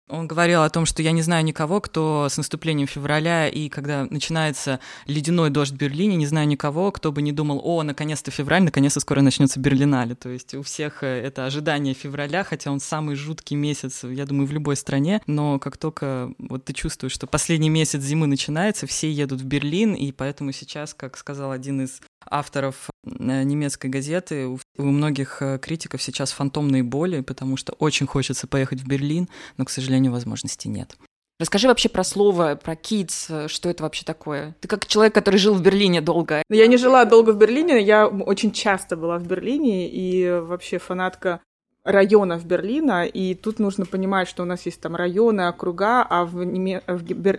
Он 0.09 0.27
говорил 0.27 0.63
о 0.63 0.69
том, 0.69 0.85
что 0.85 1.01
я 1.01 1.11
не 1.11 1.21
знаю 1.21 1.45
никого, 1.45 1.79
кто 1.79 2.27
с 2.29 2.35
наступлением 2.35 2.87
февраля 2.87 3.47
и 3.47 3.69
когда 3.69 4.05
начинается 4.09 4.81
ледяной 5.05 5.49
дождь 5.49 5.71
в 5.71 5.77
Берлине, 5.77 6.17
не 6.17 6.25
знаю 6.25 6.45
никого, 6.45 6.91
кто 6.91 7.13
бы 7.13 7.21
не 7.21 7.31
думал, 7.31 7.61
о, 7.63 7.83
наконец-то 7.83 8.29
февраль, 8.29 8.63
наконец-то 8.63 8.99
скоро 8.99 9.21
начнется 9.21 9.61
Берлинале. 9.61 10.15
То 10.15 10.27
есть 10.27 10.53
у 10.55 10.61
всех 10.61 11.03
э, 11.03 11.07
это 11.07 11.45
ожидание 11.45 11.93
февраля, 11.93 12.43
хотя 12.43 12.71
он 12.71 12.81
самый 12.81 13.15
жуткий 13.15 13.55
месяц, 13.55 14.03
я 14.03 14.25
думаю, 14.25 14.45
в 14.45 14.51
любой 14.51 14.75
стране, 14.75 15.21
но 15.25 15.57
как 15.57 15.77
только 15.77 16.33
вот 16.37 16.65
ты 16.65 16.73
чувствуешь, 16.73 17.13
что 17.13 17.25
последний 17.25 17.69
месяц 17.69 18.01
зимы 18.01 18.27
начинается, 18.27 18.87
все 18.87 19.09
едут 19.09 19.39
в 19.39 19.45
Берлин, 19.45 19.93
и 19.93 20.11
поэтому 20.11 20.51
сейчас, 20.51 20.93
как 20.93 21.15
сказал 21.15 21.51
один 21.51 21.81
из 21.81 22.01
авторов 22.29 22.89
э, 23.05 23.43
немецкой 23.43 23.87
газеты, 23.87 24.47
у 24.77 24.83
многих 24.83 25.41
э, 25.41 25.59
критиков 25.59 26.01
сейчас 26.01 26.31
фантомные 26.31 26.83
боли, 26.83 27.21
потому 27.21 27.57
что 27.57 27.73
очень 27.73 28.07
хочется 28.07 28.47
поехать 28.47 28.81
в 28.81 28.87
Берлин, 28.87 29.29
но, 29.57 29.65
к 29.65 29.69
сожалению, 29.69 29.92
возможности 30.11 30.67
нет. 30.67 30.95
Расскажи 31.39 31.67
вообще 31.67 31.89
про 31.89 32.03
слово, 32.03 32.55
про 32.55 32.73
kids, 32.73 33.47
что 33.47 33.69
это 33.69 33.83
вообще 33.83 34.05
такое? 34.05 34.55
Ты 34.61 34.67
как 34.67 34.85
человек, 34.85 35.13
который 35.13 35.37
жил 35.37 35.55
в 35.55 35.61
Берлине 35.61 35.99
долго. 35.99 36.43
Я 36.49 36.67
не 36.67 36.77
жила 36.77 37.05
долго 37.05 37.31
в 37.31 37.37
Берлине, 37.37 37.81
я 37.81 38.07
очень 38.07 38.51
часто 38.51 38.95
была 38.95 39.17
в 39.17 39.27
Берлине, 39.27 39.89
и 39.89 40.29
вообще 40.29 40.77
фанатка 40.77 41.41
районов 41.83 42.45
Берлина, 42.45 43.05
и 43.05 43.35
тут 43.35 43.59
нужно 43.59 43.85
понимать, 43.85 44.29
что 44.29 44.43
у 44.43 44.45
нас 44.45 44.65
есть 44.65 44.79
там 44.79 44.95
районы, 44.95 45.41
округа, 45.47 46.03
а 46.03 46.23
в, 46.23 46.31
в, 46.31 46.41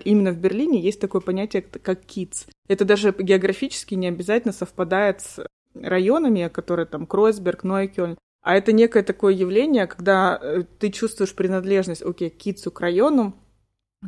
именно 0.05 0.33
в 0.33 0.39
Берлине 0.39 0.81
есть 0.81 1.01
такое 1.01 1.21
понятие, 1.21 1.63
как 1.63 2.05
kids. 2.05 2.47
Это 2.69 2.85
даже 2.85 3.15
географически 3.19 3.95
не 3.95 4.09
обязательно 4.09 4.53
совпадает 4.53 5.21
с 5.23 5.47
районами, 5.75 6.49
которые 6.49 6.87
там 6.87 7.07
Кройсберг, 7.07 7.65
Нойкёльн, 7.65 8.19
а 8.45 8.55
это 8.57 8.73
некое 8.73 9.03
такое 9.03 9.33
явление, 9.33 9.87
когда 9.87 10.39
э, 10.41 10.65
ты 10.79 10.91
чувствуешь 10.91 11.35
принадлежность, 11.35 12.03
окей, 12.03 12.29
к 12.29 12.37
китсу, 12.37 12.71
к 12.71 12.79
району, 12.81 13.35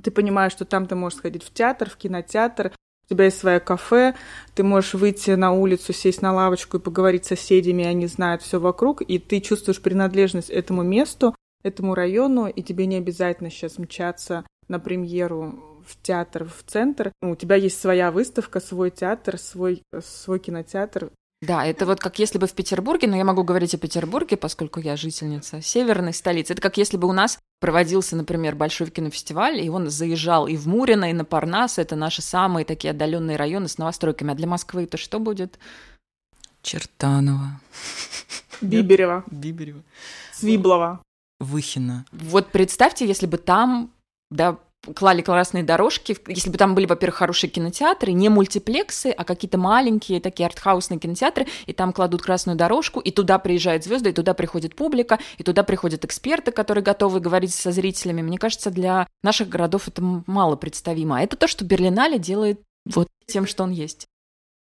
ты 0.02 0.10
понимаешь, 0.10 0.52
что 0.52 0.66
там 0.66 0.86
ты 0.86 0.94
можешь 0.94 1.18
сходить 1.18 1.42
в 1.42 1.52
театр, 1.52 1.88
в 1.88 1.96
кинотеатр, 1.96 2.72
у 3.06 3.14
тебя 3.14 3.24
есть 3.24 3.38
свое 3.38 3.60
кафе, 3.60 4.14
ты 4.54 4.62
можешь 4.62 4.92
выйти 4.94 5.30
на 5.30 5.52
улицу, 5.52 5.94
сесть 5.94 6.20
на 6.20 6.34
лавочку 6.34 6.76
и 6.76 6.80
поговорить 6.80 7.24
с 7.24 7.28
соседями, 7.28 7.82
и 7.82 7.86
они 7.86 8.06
знают 8.06 8.42
все 8.42 8.60
вокруг, 8.60 9.00
и 9.00 9.18
ты 9.18 9.40
чувствуешь 9.40 9.80
принадлежность 9.80 10.50
этому 10.50 10.82
месту, 10.82 11.34
этому 11.62 11.94
району, 11.94 12.46
и 12.46 12.62
тебе 12.62 12.84
не 12.86 12.96
обязательно 12.96 13.50
сейчас 13.50 13.78
мчаться 13.78 14.44
на 14.68 14.78
премьеру 14.78 15.82
в 15.86 16.02
театр, 16.02 16.44
в 16.44 16.62
центр. 16.70 17.10
У 17.22 17.36
тебя 17.36 17.56
есть 17.56 17.80
своя 17.80 18.10
выставка, 18.10 18.60
свой 18.60 18.90
театр, 18.90 19.38
свой, 19.38 19.82
свой 20.04 20.40
кинотеатр. 20.40 21.10
Да, 21.42 21.66
это 21.66 21.84
вот 21.84 22.00
как 22.00 22.18
если 22.18 22.38
бы 22.38 22.46
в 22.46 22.54
Петербурге, 22.54 23.08
но 23.08 23.16
я 23.16 23.24
могу 23.24 23.44
говорить 23.44 23.74
о 23.74 23.78
Петербурге, 23.78 24.38
поскольку 24.38 24.80
я 24.80 24.96
жительница 24.96 25.60
северной 25.60 26.14
столицы. 26.14 26.54
Это 26.54 26.62
как 26.62 26.78
если 26.78 26.96
бы 26.96 27.06
у 27.06 27.12
нас 27.12 27.38
проводился, 27.60 28.16
например, 28.16 28.54
большой 28.54 28.90
кинофестиваль, 28.90 29.60
и 29.60 29.68
он 29.68 29.90
заезжал 29.90 30.46
и 30.46 30.56
в 30.56 30.66
Мурино, 30.66 31.10
и 31.10 31.12
на 31.12 31.26
Парнас. 31.26 31.78
Это 31.78 31.94
наши 31.94 32.22
самые 32.22 32.64
такие 32.64 32.92
отдаленные 32.92 33.36
районы 33.36 33.68
с 33.68 33.76
новостройками. 33.76 34.32
А 34.32 34.34
для 34.34 34.46
Москвы 34.46 34.84
это 34.84 34.96
что 34.96 35.18
будет? 35.18 35.58
Чертаново. 36.62 37.60
Биберево. 38.62 39.22
Биберево. 39.30 39.82
Свиблова. 40.32 41.02
Выхина. 41.38 42.06
Вот 42.12 42.50
представьте, 42.50 43.06
если 43.06 43.26
бы 43.26 43.36
там 43.36 43.90
да, 44.30 44.58
клали 44.94 45.22
классные 45.22 45.64
дорожки, 45.64 46.16
если 46.28 46.50
бы 46.50 46.58
там 46.58 46.74
были, 46.74 46.86
во-первых, 46.86 47.16
хорошие 47.16 47.50
кинотеатры, 47.50 48.12
не 48.12 48.28
мультиплексы, 48.28 49.10
а 49.10 49.24
какие-то 49.24 49.58
маленькие 49.58 50.20
такие 50.20 50.46
артхаусные 50.46 50.98
кинотеатры, 50.98 51.46
и 51.66 51.72
там 51.72 51.92
кладут 51.92 52.22
красную 52.22 52.56
дорожку, 52.56 53.00
и 53.00 53.10
туда 53.10 53.38
приезжают 53.38 53.84
звезды, 53.84 54.10
и 54.10 54.12
туда 54.12 54.34
приходит 54.34 54.74
публика, 54.74 55.18
и 55.38 55.42
туда 55.42 55.62
приходят 55.62 56.04
эксперты, 56.04 56.52
которые 56.52 56.84
готовы 56.84 57.20
говорить 57.20 57.54
со 57.54 57.72
зрителями. 57.72 58.22
Мне 58.22 58.38
кажется, 58.38 58.70
для 58.70 59.06
наших 59.22 59.48
городов 59.48 59.88
это 59.88 60.02
мало 60.26 60.56
представимо. 60.56 61.18
А 61.18 61.22
это 61.22 61.36
то, 61.36 61.48
что 61.48 61.64
Берлинале 61.64 62.18
делает 62.18 62.60
вот 62.84 63.08
тем, 63.26 63.46
что 63.46 63.64
он 63.64 63.70
есть. 63.72 64.06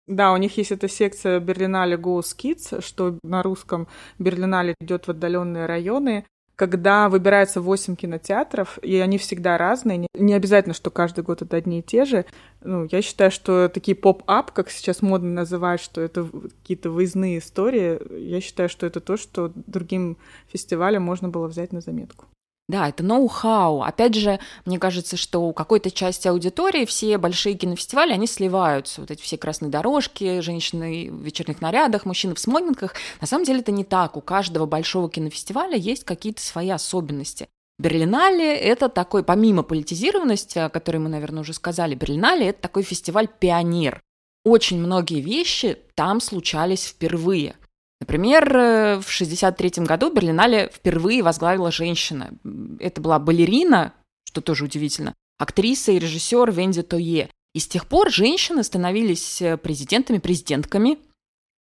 Да, 0.08 0.32
у 0.32 0.36
них 0.36 0.56
есть 0.58 0.72
эта 0.72 0.88
секция 0.88 1.38
Берлинале 1.38 1.96
Goes 1.96 2.36
Kids, 2.36 2.82
что 2.84 3.18
на 3.22 3.42
русском 3.42 3.86
Берлинале 4.18 4.74
идет 4.80 5.06
в 5.06 5.10
отдаленные 5.10 5.66
районы, 5.66 6.26
когда 6.66 7.08
выбирается 7.08 7.60
8 7.60 7.96
кинотеатров, 7.96 8.78
и 8.82 8.96
они 8.98 9.18
всегда 9.18 9.58
разные, 9.58 10.06
не 10.14 10.34
обязательно, 10.34 10.74
что 10.74 10.90
каждый 10.90 11.24
год 11.24 11.42
это 11.42 11.56
одни 11.56 11.80
и 11.80 11.82
те 11.82 12.04
же. 12.04 12.24
Ну, 12.62 12.88
я 12.90 13.02
считаю, 13.02 13.30
что 13.30 13.68
такие 13.68 13.96
поп-ап, 13.96 14.52
как 14.52 14.70
сейчас 14.70 15.02
модно 15.02 15.30
называть, 15.30 15.80
что 15.80 16.00
это 16.00 16.28
какие-то 16.62 16.90
выездные 16.90 17.38
истории, 17.38 18.00
я 18.18 18.40
считаю, 18.40 18.68
что 18.68 18.86
это 18.86 19.00
то, 19.00 19.16
что 19.16 19.52
другим 19.54 20.16
фестивалям 20.48 21.02
можно 21.02 21.28
было 21.28 21.48
взять 21.48 21.72
на 21.72 21.80
заметку. 21.80 22.26
Да, 22.72 22.88
это 22.88 23.02
ноу-хау. 23.04 23.82
Опять 23.82 24.14
же, 24.14 24.40
мне 24.64 24.78
кажется, 24.78 25.18
что 25.18 25.42
у 25.42 25.52
какой-то 25.52 25.90
части 25.90 26.26
аудитории 26.26 26.86
все 26.86 27.18
большие 27.18 27.54
кинофестивали, 27.54 28.14
они 28.14 28.26
сливаются. 28.26 29.02
Вот 29.02 29.10
эти 29.10 29.20
все 29.20 29.36
красные 29.36 29.70
дорожки, 29.70 30.40
женщины 30.40 31.10
в 31.10 31.20
вечерних 31.20 31.60
нарядах, 31.60 32.06
мужчины 32.06 32.34
в 32.34 32.38
смокингах. 32.38 32.94
На 33.20 33.26
самом 33.26 33.44
деле 33.44 33.60
это 33.60 33.72
не 33.72 33.84
так. 33.84 34.16
У 34.16 34.22
каждого 34.22 34.64
большого 34.64 35.10
кинофестиваля 35.10 35.76
есть 35.76 36.04
какие-то 36.04 36.40
свои 36.40 36.70
особенности. 36.70 37.46
Берлинале– 37.78 38.56
это 38.58 38.88
такой, 38.88 39.22
помимо 39.22 39.62
политизированности, 39.64 40.58
о 40.58 40.70
которой 40.70 40.96
мы, 40.96 41.10
наверное, 41.10 41.42
уже 41.42 41.52
сказали, 41.52 41.94
Берлинале– 41.94 42.46
это 42.48 42.62
такой 42.62 42.84
фестиваль-пионер. 42.84 44.00
Очень 44.46 44.78
многие 44.78 45.20
вещи 45.20 45.76
там 45.94 46.22
случались 46.22 46.86
впервые. 46.86 47.54
Например, 48.02 48.42
э, 48.56 48.96
в 48.96 49.06
1963 49.06 49.84
году 49.84 50.12
Берлинале 50.12 50.72
впервые 50.74 51.22
возглавила 51.22 51.70
женщина. 51.70 52.32
Это 52.80 53.00
была 53.00 53.20
балерина, 53.20 53.92
что 54.24 54.40
тоже 54.40 54.64
удивительно, 54.64 55.14
актриса 55.38 55.92
и 55.92 56.00
режиссер 56.00 56.50
Венди 56.50 56.82
Тое. 56.82 57.30
И 57.54 57.60
с 57.60 57.68
тех 57.68 57.86
пор 57.86 58.10
женщины 58.10 58.64
становились 58.64 59.40
э, 59.40 59.56
президентами, 59.56 60.18
президентками 60.18 60.98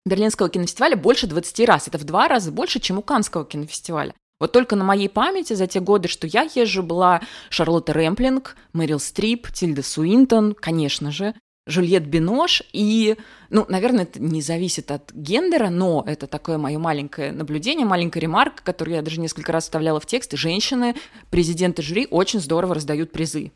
Берлинского 0.03 0.49
кинофестиваля 0.49 0.95
больше 0.95 1.27
20 1.27 1.67
раз. 1.67 1.87
Это 1.87 1.99
в 1.99 2.05
два 2.05 2.27
раза 2.27 2.51
больше, 2.51 2.79
чем 2.79 2.97
у 2.97 3.03
Канского 3.03 3.45
кинофестиваля. 3.45 4.15
Вот 4.39 4.51
только 4.51 4.75
на 4.75 4.83
моей 4.83 5.09
памяти 5.09 5.53
за 5.53 5.67
те 5.67 5.79
годы, 5.79 6.07
что 6.07 6.25
я 6.25 6.49
езжу, 6.55 6.81
была 6.81 7.21
Шарлотта 7.51 7.93
Рэмплинг, 7.93 8.55
Мэрил 8.73 8.99
Стрип, 8.99 9.51
Тильда 9.51 9.83
Суинтон, 9.83 10.55
конечно 10.55 11.11
же, 11.11 11.35
Жюльет 11.67 12.05
Бинош, 12.05 12.61
и, 12.73 13.17
ну, 13.49 13.65
наверное, 13.67 14.03
это 14.03 14.21
не 14.21 14.41
зависит 14.41 14.91
от 14.91 15.11
гендера, 15.13 15.69
но 15.69 16.03
это 16.05 16.27
такое 16.27 16.59
мое 16.59 16.77
маленькое 16.77 17.31
наблюдение, 17.31 17.87
маленькая 17.87 18.19
ремарка, 18.19 18.63
которую 18.63 18.95
я 18.95 19.01
даже 19.01 19.19
несколько 19.19 19.51
раз 19.51 19.63
вставляла 19.63 19.99
в 19.99 20.05
тексты. 20.05 20.37
Женщины, 20.37 20.95
президенты 21.31 21.81
жюри 21.81 22.07
очень 22.11 22.39
здорово 22.39 22.75
раздают 22.75 23.11
призы. 23.11 23.51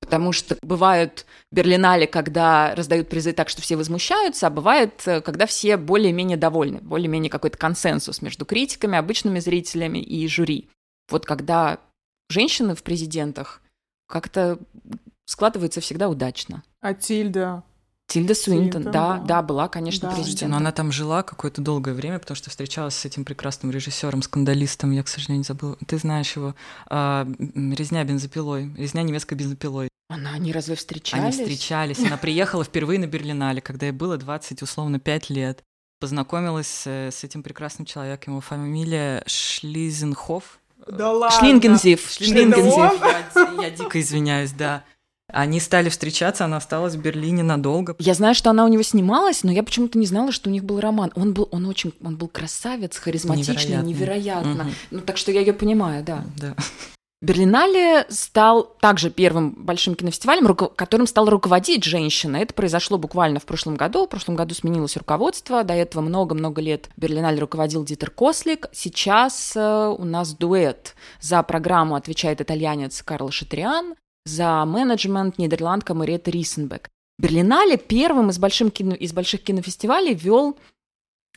Потому 0.00 0.32
что 0.32 0.56
бывают 0.62 1.26
Берлинале, 1.52 2.06
когда 2.06 2.74
раздают 2.74 3.08
призы 3.08 3.32
так, 3.32 3.48
что 3.48 3.62
все 3.62 3.76
возмущаются, 3.76 4.46
а 4.46 4.50
бывает, 4.50 5.02
э, 5.06 5.20
когда 5.20 5.46
все 5.46 5.76
более-менее 5.76 6.38
довольны, 6.38 6.78
более-менее 6.80 7.30
какой-то 7.30 7.58
консенсус 7.58 8.22
между 8.22 8.44
критиками, 8.44 8.98
обычными 8.98 9.38
зрителями 9.38 9.98
и 9.98 10.26
жюри. 10.26 10.68
Вот 11.10 11.26
когда 11.26 11.78
женщины 12.30 12.74
в 12.74 12.82
президентах, 12.82 13.60
как-то 14.08 14.58
складывается 15.30 15.80
всегда 15.80 16.08
удачно. 16.08 16.64
А 16.80 16.92
Тильда? 16.92 17.62
Тильда 18.08 18.34
Суинтон, 18.34 18.82
да, 18.82 18.90
да, 18.90 19.18
да, 19.18 19.42
была, 19.42 19.68
конечно, 19.68 20.08
да. 20.08 20.16
президентом. 20.16 20.50
Но 20.50 20.56
она 20.56 20.72
там 20.72 20.90
жила 20.90 21.22
какое-то 21.22 21.60
долгое 21.62 21.94
время, 21.94 22.18
потому 22.18 22.34
что 22.34 22.50
встречалась 22.50 22.96
с 22.96 23.04
этим 23.04 23.24
прекрасным 23.24 23.70
режиссером, 23.70 24.22
скандалистом, 24.22 24.90
я, 24.90 25.04
к 25.04 25.08
сожалению, 25.08 25.38
не 25.38 25.44
забыла. 25.44 25.78
Ты 25.86 25.98
знаешь 25.98 26.34
его, 26.34 26.56
а, 26.88 27.24
«Резня 27.38 28.02
бензопилой», 28.02 28.74
«Резня 28.76 29.02
немецкой 29.04 29.34
бензопилой». 29.34 29.88
Она, 30.08 30.32
они 30.32 30.52
разве 30.52 30.74
встречались? 30.74 31.36
Они 31.36 31.44
встречались. 31.44 32.00
Она 32.00 32.16
приехала 32.16 32.64
впервые 32.64 32.98
на 32.98 33.06
Берлинале, 33.06 33.60
когда 33.60 33.86
ей 33.86 33.92
было 33.92 34.16
20, 34.16 34.62
условно, 34.62 34.98
5 34.98 35.30
лет. 35.30 35.62
Познакомилась 36.00 36.82
э, 36.86 37.12
с 37.12 37.22
этим 37.22 37.44
прекрасным 37.44 37.86
человеком. 37.86 38.32
Его 38.32 38.40
фамилия 38.40 39.22
Шлизенхоф. 39.26 40.58
Да 40.88 41.12
ладно? 41.12 41.38
Шлингензив. 41.38 42.10
Шлингензив. 42.10 43.00
Я, 43.36 43.62
я 43.62 43.70
дико 43.70 44.00
извиняюсь, 44.00 44.50
да. 44.50 44.82
Они 45.32 45.60
стали 45.60 45.88
встречаться, 45.88 46.44
она 46.44 46.58
осталась 46.58 46.94
в 46.94 47.00
Берлине 47.00 47.42
надолго. 47.42 47.96
Я 47.98 48.14
знаю, 48.14 48.34
что 48.34 48.50
она 48.50 48.64
у 48.64 48.68
него 48.68 48.82
снималась, 48.82 49.42
но 49.44 49.52
я 49.52 49.62
почему-то 49.62 49.98
не 49.98 50.06
знала, 50.06 50.32
что 50.32 50.50
у 50.50 50.52
них 50.52 50.64
был 50.64 50.80
роман. 50.80 51.12
Он 51.14 51.32
был, 51.32 51.48
он 51.50 51.66
очень, 51.66 51.92
он 52.02 52.16
был 52.16 52.28
красавец, 52.28 52.96
харизматичный, 52.96 53.82
невероятно. 53.82 53.88
невероятно. 53.88 54.62
Угу. 54.62 54.70
Ну 54.92 55.00
так 55.00 55.16
что 55.16 55.32
я 55.32 55.40
ее 55.40 55.52
понимаю, 55.52 56.04
да. 56.04 56.24
Да. 56.36 56.54
Берлинале 57.22 58.06
стал 58.08 58.64
также 58.80 59.10
первым 59.10 59.50
большим 59.50 59.94
кинофестивалем, 59.94 60.54
которым 60.74 61.06
стал 61.06 61.28
руководить 61.28 61.84
женщина. 61.84 62.38
Это 62.38 62.54
произошло 62.54 62.96
буквально 62.96 63.40
в 63.40 63.44
прошлом 63.44 63.76
году. 63.76 64.06
В 64.06 64.08
прошлом 64.08 64.36
году 64.36 64.54
сменилось 64.54 64.96
руководство. 64.96 65.62
До 65.62 65.74
этого 65.74 66.00
много-много 66.00 66.62
лет 66.62 66.88
Берлинале 66.96 67.38
руководил 67.38 67.84
Дитер 67.84 68.10
Кослик. 68.10 68.68
Сейчас 68.72 69.52
э, 69.54 69.94
у 69.98 70.04
нас 70.04 70.32
дуэт. 70.32 70.94
За 71.20 71.42
программу 71.42 71.94
отвечает 71.94 72.40
итальянец 72.40 73.02
Карл 73.02 73.30
Шатриан 73.30 73.96
за 74.30 74.64
менеджмент 74.64 75.38
нидерландка 75.38 75.94
Мариетта 75.94 76.30
Рисенбек. 76.30 76.88
Берлинале 77.18 77.76
первым 77.76 78.30
из, 78.30 78.38
большим 78.38 78.70
кино, 78.70 78.94
из 78.94 79.12
больших 79.12 79.42
кинофестивалей 79.42 80.14
вел 80.14 80.56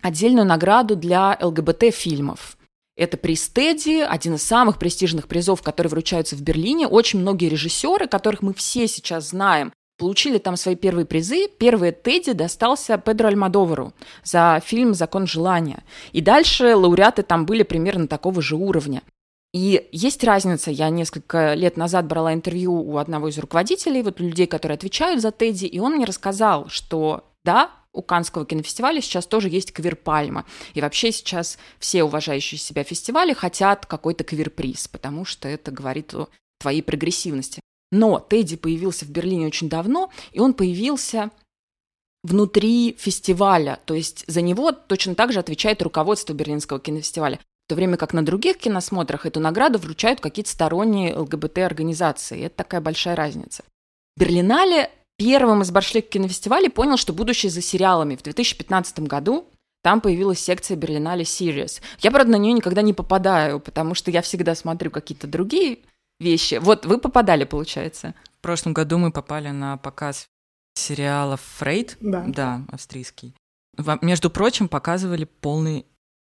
отдельную 0.01 0.45
награду 0.45 0.95
для 0.95 1.37
ЛГБТ-фильмов. 1.41 2.57
Это 2.95 3.17
приз 3.17 3.49
Тедди, 3.49 4.01
один 4.01 4.35
из 4.35 4.43
самых 4.43 4.77
престижных 4.77 5.27
призов, 5.27 5.61
которые 5.63 5.89
вручаются 5.89 6.35
в 6.35 6.41
Берлине. 6.41 6.87
Очень 6.87 7.19
многие 7.19 7.49
режиссеры, 7.49 8.07
которых 8.07 8.43
мы 8.43 8.53
все 8.53 8.87
сейчас 8.87 9.29
знаем, 9.29 9.73
получили 9.97 10.37
там 10.37 10.57
свои 10.57 10.75
первые 10.75 11.05
призы. 11.05 11.47
Первый 11.47 11.91
Тедди 11.91 12.33
достался 12.33 12.97
Педро 12.97 13.29
Альмадовару 13.29 13.93
за 14.23 14.61
фильм 14.63 14.93
«Закон 14.93 15.25
желания». 15.25 15.83
И 16.11 16.21
дальше 16.21 16.75
лауреаты 16.75 17.23
там 17.23 17.45
были 17.45 17.63
примерно 17.63 18.07
такого 18.07 18.41
же 18.41 18.55
уровня. 18.55 19.01
И 19.53 19.87
есть 19.91 20.23
разница. 20.23 20.71
Я 20.71 20.89
несколько 20.89 21.53
лет 21.53 21.77
назад 21.77 22.07
брала 22.07 22.33
интервью 22.33 22.73
у 22.73 22.97
одного 22.97 23.27
из 23.27 23.37
руководителей, 23.37 24.01
вот 24.01 24.19
людей, 24.19 24.47
которые 24.47 24.75
отвечают 24.75 25.21
за 25.21 25.31
Тедди, 25.31 25.65
и 25.65 25.79
он 25.79 25.93
мне 25.95 26.05
рассказал, 26.05 26.69
что 26.69 27.23
да, 27.43 27.69
у 27.93 28.01
Канского 28.01 28.45
кинофестиваля 28.45 28.99
сейчас 28.99 29.27
тоже 29.27 29.49
есть 29.49 29.71
квир-пальма. 29.71 30.45
И 30.73 30.81
вообще 30.81 31.11
сейчас 31.11 31.59
все 31.77 32.03
уважающие 32.03 32.57
себя 32.57 32.83
фестивали 32.83 33.33
хотят 33.33 33.85
какой-то 33.85 34.23
квир-приз, 34.23 34.87
потому 34.87 35.23
что 35.23 35.47
это 35.47 35.69
говорит 35.69 36.13
о 36.15 36.29
твоей 36.59 36.81
прогрессивности. 36.81 37.61
Но 37.91 38.19
Тедди 38.19 38.55
появился 38.55 39.05
в 39.05 39.09
Берлине 39.09 39.45
очень 39.45 39.69
давно, 39.69 40.09
и 40.31 40.39
он 40.39 40.55
появился 40.55 41.29
внутри 42.23 42.95
фестиваля, 42.97 43.79
то 43.85 43.93
есть 43.93 44.23
за 44.27 44.41
него 44.41 44.71
точно 44.71 45.13
так 45.13 45.31
же 45.31 45.39
отвечает 45.39 45.81
руководство 45.83 46.33
Берлинского 46.33 46.79
кинофестиваля. 46.79 47.39
В 47.65 47.69
то 47.69 47.75
время 47.75 47.97
как 47.97 48.13
на 48.13 48.25
других 48.25 48.57
киносмотрах 48.57 49.25
эту 49.25 49.39
награду 49.39 49.79
вручают 49.79 50.19
какие-то 50.19 50.51
сторонние 50.51 51.15
ЛГБТ-организации. 51.17 52.43
Это 52.45 52.57
такая 52.57 52.81
большая 52.81 53.15
разница. 53.15 53.63
Берлинале 54.17 54.91
первым 55.17 55.61
из 55.61 55.71
больших 55.71 56.09
кинофестивалей 56.09 56.69
понял, 56.69 56.97
что 56.97 57.13
будущее 57.13 57.49
за 57.49 57.61
сериалами. 57.61 58.15
В 58.15 58.23
2015 58.23 58.99
году 59.01 59.47
там 59.81 60.01
появилась 60.01 60.39
секция 60.39 60.75
Берлинале 60.75 61.23
Series. 61.23 61.81
Я, 61.99 62.11
правда, 62.11 62.33
на 62.33 62.35
нее 62.37 62.53
никогда 62.53 62.81
не 62.81 62.93
попадаю, 62.93 63.59
потому 63.59 63.95
что 63.95 64.11
я 64.11 64.21
всегда 64.21 64.55
смотрю 64.55 64.91
какие-то 64.91 65.27
другие 65.27 65.79
вещи. 66.19 66.59
Вот 66.61 66.85
вы 66.85 66.97
попадали, 66.97 67.43
получается. 67.43 68.13
В 68.39 68.41
прошлом 68.41 68.73
году 68.73 68.97
мы 68.97 69.11
попали 69.11 69.49
на 69.49 69.77
показ 69.77 70.27
сериала 70.75 71.37
«Фрейд», 71.37 71.97
да, 72.01 72.23
да 72.27 72.61
австрийский. 72.69 73.35
Между 74.01 74.29
прочим, 74.29 74.67
показывали 74.67 75.25
полный 75.25 75.85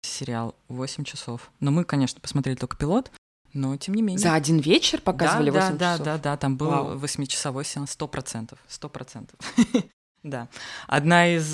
сериал 0.06 0.56
8 0.70 1.04
часов. 1.04 1.52
Но 1.60 1.72
мы, 1.72 1.84
конечно, 1.84 2.22
посмотрели 2.22 2.56
только 2.56 2.78
пилот, 2.78 3.12
но 3.54 3.76
тем 3.78 3.96
не 3.96 4.02
менее. 4.02 4.20
За 4.20 4.34
один 4.34 4.60
вечер 4.60 5.02
показывали 5.02 5.50
да, 5.52 5.62
8 5.62 5.78
да, 5.78 5.94
часов? 5.94 6.06
Да, 6.06 6.18
да, 6.18 6.24
да, 6.24 6.38
там 6.38 6.58
был 6.58 6.98
восьмичасовой 6.98 7.66
сеанс, 7.66 7.92
сто 7.92 8.08
процентов, 8.08 8.60
сто 8.68 8.90
процентов. 8.90 9.40
Да. 10.24 10.48
Одна 10.88 11.36
из 11.36 11.54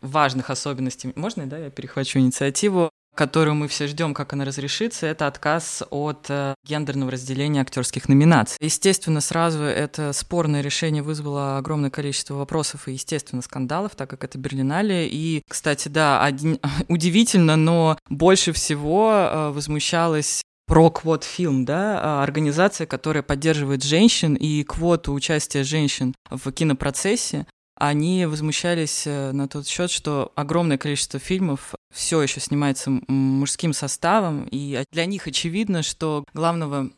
важных 0.00 0.50
особенностей, 0.50 1.12
можно, 1.14 1.46
да, 1.46 1.58
я 1.58 1.70
перехвачу 1.70 2.18
инициативу, 2.18 2.90
которую 3.14 3.54
мы 3.54 3.68
все 3.68 3.86
ждем, 3.86 4.14
как 4.14 4.32
она 4.32 4.44
разрешится, 4.44 5.06
это 5.06 5.26
отказ 5.26 5.82
от 5.90 6.26
э, 6.28 6.54
гендерного 6.66 7.10
разделения 7.10 7.60
актерских 7.60 8.08
номинаций. 8.08 8.56
Естественно, 8.60 9.20
сразу 9.20 9.62
это 9.62 10.12
спорное 10.12 10.60
решение 10.60 11.02
вызвало 11.02 11.58
огромное 11.58 11.90
количество 11.90 12.34
вопросов 12.34 12.88
и, 12.88 12.92
естественно, 12.92 13.42
скандалов, 13.42 13.94
так 13.94 14.08
как 14.08 14.24
это 14.24 14.38
Берлинале. 14.38 15.08
И, 15.08 15.42
кстати, 15.48 15.88
да, 15.88 16.22
один, 16.22 16.58
удивительно, 16.88 17.56
но 17.56 17.98
больше 18.08 18.52
всего 18.52 19.12
э, 19.12 19.50
возмущалась 19.50 20.42
про 20.70 20.88
квот 20.88 21.24
фильм, 21.24 21.64
да, 21.64 21.98
а, 22.00 22.22
организация, 22.22 22.86
которая 22.86 23.24
поддерживает 23.24 23.82
женщин 23.82 24.34
и 24.34 24.62
квоту 24.62 25.12
участия 25.12 25.64
женщин 25.64 26.14
в 26.30 26.52
кинопроцессе 26.52 27.44
они 27.80 28.26
возмущались 28.26 29.06
э, 29.06 29.32
на 29.32 29.48
тот 29.48 29.66
счет, 29.66 29.90
что 29.90 30.32
огромное 30.36 30.76
количество 30.76 31.18
фильмов 31.18 31.74
все 31.90 32.20
еще 32.20 32.38
снимается 32.38 32.90
мужским 33.08 33.72
составом, 33.72 34.46
и 34.50 34.84
для 34.92 35.06
них 35.06 35.26
очевидно, 35.26 35.82
что 35.82 36.24
главного 36.34 36.90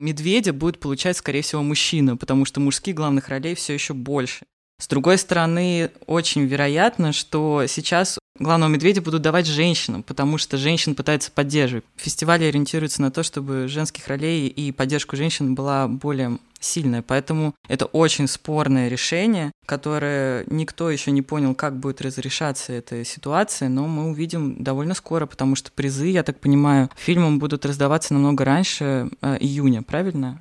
медведя 0.00 0.52
будет 0.52 0.80
получать, 0.80 1.16
скорее 1.16 1.42
всего, 1.42 1.62
мужчина, 1.62 2.16
потому 2.16 2.46
что 2.46 2.58
мужских 2.58 2.96
главных 2.96 3.28
ролей 3.28 3.54
все 3.54 3.74
еще 3.74 3.94
больше. 3.94 4.44
С 4.80 4.88
другой 4.88 5.18
стороны, 5.18 5.90
очень 6.06 6.44
вероятно, 6.44 7.12
что 7.12 7.64
сейчас 7.66 8.18
главного 8.38 8.70
медведя 8.70 9.00
будут 9.00 9.22
давать 9.22 9.46
женщинам, 9.46 10.02
потому 10.02 10.38
что 10.38 10.56
женщин 10.56 10.94
пытаются 10.94 11.30
поддерживать. 11.30 11.84
Фестиваль 11.96 12.44
ориентируется 12.44 13.00
на 13.00 13.10
то, 13.10 13.22
чтобы 13.22 13.68
женских 13.68 14.08
ролей 14.08 14.48
и 14.48 14.72
поддержку 14.72 15.16
женщин 15.16 15.54
была 15.54 15.86
более 15.86 16.38
сильная. 16.58 17.02
Поэтому 17.02 17.54
это 17.68 17.84
очень 17.86 18.26
спорное 18.26 18.88
решение, 18.88 19.52
которое 19.66 20.44
никто 20.48 20.90
еще 20.90 21.10
не 21.10 21.22
понял, 21.22 21.54
как 21.54 21.78
будет 21.78 22.00
разрешаться 22.02 22.72
эта 22.72 23.04
ситуация, 23.04 23.68
но 23.68 23.86
мы 23.86 24.10
увидим 24.10 24.62
довольно 24.62 24.94
скоро, 24.94 25.26
потому 25.26 25.54
что 25.54 25.70
призы, 25.70 26.06
я 26.06 26.22
так 26.22 26.40
понимаю, 26.40 26.90
фильмам 26.96 27.38
будут 27.38 27.66
раздаваться 27.66 28.14
намного 28.14 28.44
раньше 28.44 29.10
э, 29.20 29.36
июня, 29.38 29.82
правильно? 29.82 30.40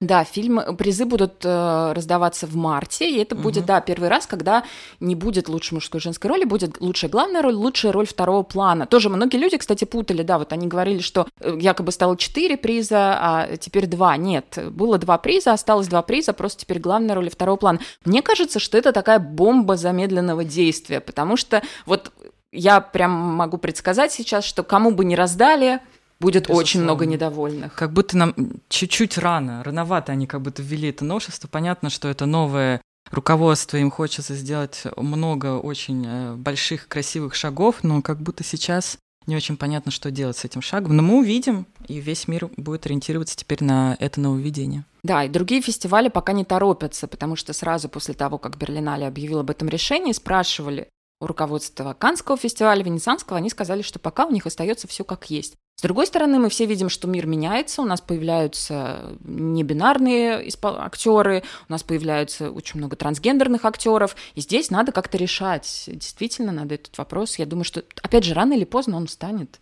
Да, 0.00 0.22
фильм, 0.22 0.76
призы 0.76 1.06
будут 1.06 1.44
э, 1.44 1.92
раздаваться 1.92 2.46
в 2.46 2.54
марте, 2.54 3.10
и 3.10 3.18
это 3.18 3.34
угу. 3.34 3.42
будет, 3.42 3.66
да, 3.66 3.80
первый 3.80 4.08
раз, 4.08 4.28
когда 4.28 4.62
не 5.00 5.16
будет 5.16 5.48
лучшей 5.48 5.74
мужской 5.74 5.98
и 5.98 6.02
женской 6.02 6.30
роли, 6.30 6.44
будет 6.44 6.80
лучшая 6.80 7.10
главная 7.10 7.42
роль, 7.42 7.54
лучшая 7.54 7.90
роль 7.90 8.06
второго 8.06 8.44
плана. 8.44 8.86
Тоже 8.86 9.08
многие 9.08 9.38
люди, 9.38 9.56
кстати, 9.56 9.84
путали, 9.84 10.22
да, 10.22 10.38
вот 10.38 10.52
они 10.52 10.68
говорили, 10.68 11.00
что 11.00 11.26
э, 11.40 11.56
якобы 11.58 11.90
стало 11.90 12.16
четыре 12.16 12.56
приза, 12.56 13.18
а 13.20 13.56
теперь 13.56 13.86
два. 13.86 14.16
Нет, 14.16 14.56
было 14.70 14.98
два 14.98 15.18
приза, 15.18 15.52
осталось 15.52 15.88
два 15.88 16.02
приза, 16.02 16.32
просто 16.32 16.60
теперь 16.62 16.78
главная 16.78 17.16
роль 17.16 17.28
второго 17.28 17.56
плана. 17.56 17.80
Мне 18.04 18.22
кажется, 18.22 18.60
что 18.60 18.78
это 18.78 18.92
такая 18.92 19.18
бомба 19.18 19.76
замедленного 19.76 20.44
действия, 20.44 21.00
потому 21.00 21.36
что 21.36 21.60
вот 21.86 22.12
я 22.52 22.80
прям 22.80 23.10
могу 23.10 23.58
предсказать 23.58 24.12
сейчас, 24.12 24.44
что 24.44 24.62
кому 24.62 24.92
бы 24.92 25.04
не 25.04 25.16
раздали, 25.16 25.80
будет 26.20 26.44
Безусловно. 26.44 26.62
очень 26.62 26.82
много 26.82 27.06
недовольных. 27.06 27.74
Как 27.74 27.92
будто 27.92 28.16
нам 28.16 28.34
чуть-чуть 28.68 29.18
рано, 29.18 29.62
рановато 29.62 30.12
они 30.12 30.26
как 30.26 30.42
будто 30.42 30.62
ввели 30.62 30.88
это 30.88 31.04
новшество. 31.04 31.48
Понятно, 31.48 31.90
что 31.90 32.08
это 32.08 32.26
новое 32.26 32.80
руководство, 33.10 33.76
им 33.76 33.90
хочется 33.90 34.34
сделать 34.34 34.82
много 34.96 35.58
очень 35.58 36.04
э, 36.06 36.34
больших, 36.34 36.88
красивых 36.88 37.34
шагов, 37.34 37.82
но 37.82 38.02
как 38.02 38.20
будто 38.20 38.44
сейчас 38.44 38.98
не 39.26 39.36
очень 39.36 39.56
понятно, 39.56 39.92
что 39.92 40.10
делать 40.10 40.38
с 40.38 40.44
этим 40.44 40.62
шагом. 40.62 40.96
Но 40.96 41.02
мы 41.02 41.18
увидим, 41.18 41.66
и 41.86 42.00
весь 42.00 42.28
мир 42.28 42.48
будет 42.56 42.86
ориентироваться 42.86 43.36
теперь 43.36 43.62
на 43.62 43.96
это 44.00 44.20
нововведение. 44.20 44.84
Да, 45.02 45.24
и 45.24 45.28
другие 45.28 45.60
фестивали 45.60 46.08
пока 46.08 46.32
не 46.32 46.44
торопятся, 46.44 47.06
потому 47.06 47.36
что 47.36 47.52
сразу 47.52 47.88
после 47.88 48.14
того, 48.14 48.38
как 48.38 48.56
Берлинале 48.56 49.06
объявил 49.06 49.40
об 49.40 49.50
этом 49.50 49.68
решении, 49.68 50.12
спрашивали 50.12 50.88
у 51.20 51.26
руководства 51.26 51.94
Канского 51.94 52.36
фестиваля, 52.36 52.82
Венецианского, 52.82 53.38
они 53.38 53.50
сказали, 53.50 53.82
что 53.82 53.98
пока 53.98 54.26
у 54.26 54.30
них 54.30 54.46
остается 54.46 54.86
все 54.86 55.04
как 55.04 55.30
есть. 55.30 55.54
С 55.76 55.82
другой 55.82 56.08
стороны, 56.08 56.40
мы 56.40 56.48
все 56.48 56.66
видим, 56.66 56.88
что 56.88 57.06
мир 57.06 57.26
меняется, 57.26 57.82
у 57.82 57.84
нас 57.84 58.00
появляются 58.00 59.16
небинарные 59.20 60.48
актеры, 60.62 61.44
у 61.68 61.72
нас 61.72 61.84
появляются 61.84 62.50
очень 62.50 62.78
много 62.78 62.96
трансгендерных 62.96 63.64
актеров, 63.64 64.16
и 64.34 64.40
здесь 64.40 64.70
надо 64.70 64.90
как-то 64.90 65.18
решать. 65.18 65.84
Действительно, 65.86 66.50
надо 66.50 66.74
этот 66.74 66.98
вопрос. 66.98 67.38
Я 67.38 67.46
думаю, 67.46 67.64
что, 67.64 67.84
опять 68.02 68.24
же, 68.24 68.34
рано 68.34 68.54
или 68.54 68.64
поздно 68.64 68.96
он 68.96 69.06
встанет. 69.06 69.60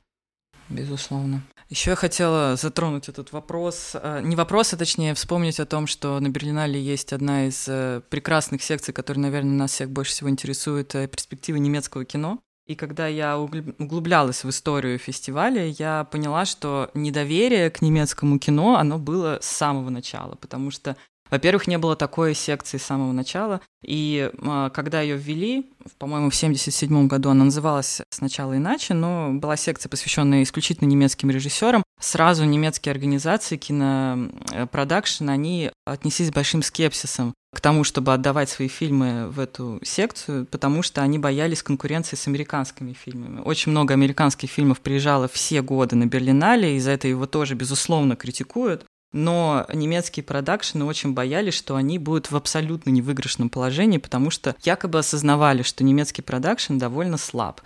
Безусловно. 0.70 1.42
Еще 1.68 1.90
я 1.90 1.96
хотела 1.96 2.54
затронуть 2.54 3.08
этот 3.08 3.32
вопрос. 3.32 3.92
Э, 3.94 4.20
не 4.22 4.36
вопрос, 4.36 4.72
а 4.72 4.76
точнее 4.76 5.14
вспомнить 5.14 5.58
о 5.58 5.66
том, 5.66 5.88
что 5.88 6.20
на 6.20 6.28
Берлинале 6.28 6.80
есть 6.80 7.12
одна 7.12 7.48
из 7.48 7.66
э, 7.66 8.02
прекрасных 8.08 8.62
секций, 8.62 8.94
которая, 8.94 9.22
наверное, 9.22 9.56
нас 9.56 9.72
всех 9.72 9.90
больше 9.90 10.12
всего 10.12 10.30
интересует, 10.30 10.94
э, 10.94 11.08
перспективы 11.08 11.58
немецкого 11.58 12.04
кино. 12.04 12.38
И 12.66 12.76
когда 12.76 13.08
я 13.08 13.38
углублялась 13.38 14.44
в 14.44 14.50
историю 14.50 14.98
фестиваля, 14.98 15.66
я 15.66 16.04
поняла, 16.04 16.44
что 16.44 16.90
недоверие 16.94 17.70
к 17.70 17.80
немецкому 17.80 18.38
кино, 18.38 18.76
оно 18.76 18.98
было 18.98 19.38
с 19.40 19.46
самого 19.46 19.90
начала, 19.90 20.34
потому 20.34 20.70
что 20.70 20.96
во-первых, 21.30 21.66
не 21.66 21.78
было 21.78 21.96
такой 21.96 22.34
секции 22.34 22.78
с 22.78 22.84
самого 22.84 23.12
начала, 23.12 23.60
и 23.82 24.30
э, 24.32 24.70
когда 24.72 25.00
ее 25.00 25.16
ввели, 25.16 25.70
по-моему, 25.98 26.30
в 26.30 26.36
1977 26.36 27.06
году 27.06 27.30
она 27.30 27.44
называлась 27.44 28.02
сначала 28.10 28.56
иначе, 28.56 28.94
но 28.94 29.30
была 29.32 29.56
секция, 29.56 29.88
посвященная 29.88 30.42
исключительно 30.42 30.88
немецким 30.88 31.30
режиссерам. 31.30 31.82
Сразу 32.00 32.44
немецкие 32.44 32.92
организации 32.92 33.56
кинопродакшн, 33.56 35.28
они 35.28 35.70
отнеслись 35.84 36.28
с 36.28 36.32
большим 36.32 36.62
скепсисом 36.62 37.34
к 37.54 37.60
тому, 37.60 37.84
чтобы 37.84 38.12
отдавать 38.12 38.50
свои 38.50 38.68
фильмы 38.68 39.28
в 39.28 39.40
эту 39.40 39.80
секцию, 39.82 40.44
потому 40.44 40.82
что 40.82 41.00
они 41.00 41.18
боялись 41.18 41.62
конкуренции 41.62 42.14
с 42.14 42.28
американскими 42.28 42.92
фильмами. 42.92 43.40
Очень 43.40 43.72
много 43.72 43.94
американских 43.94 44.50
фильмов 44.50 44.80
приезжало 44.80 45.26
все 45.26 45.62
годы 45.62 45.96
на 45.96 46.04
Берлинале, 46.04 46.76
и 46.76 46.80
за 46.80 46.90
это 46.90 47.08
его 47.08 47.26
тоже, 47.26 47.54
безусловно, 47.54 48.14
критикуют. 48.14 48.84
Но 49.16 49.64
немецкие 49.72 50.22
продакшены 50.22 50.84
очень 50.84 51.14
боялись, 51.14 51.54
что 51.54 51.74
они 51.74 51.98
будут 51.98 52.30
в 52.30 52.36
абсолютно 52.36 52.90
невыигрышном 52.90 53.48
положении, 53.48 53.96
потому 53.96 54.28
что 54.28 54.54
якобы 54.62 54.98
осознавали, 54.98 55.62
что 55.62 55.84
немецкий 55.84 56.20
продакшн 56.20 56.76
довольно 56.76 57.16
слаб. 57.16 57.62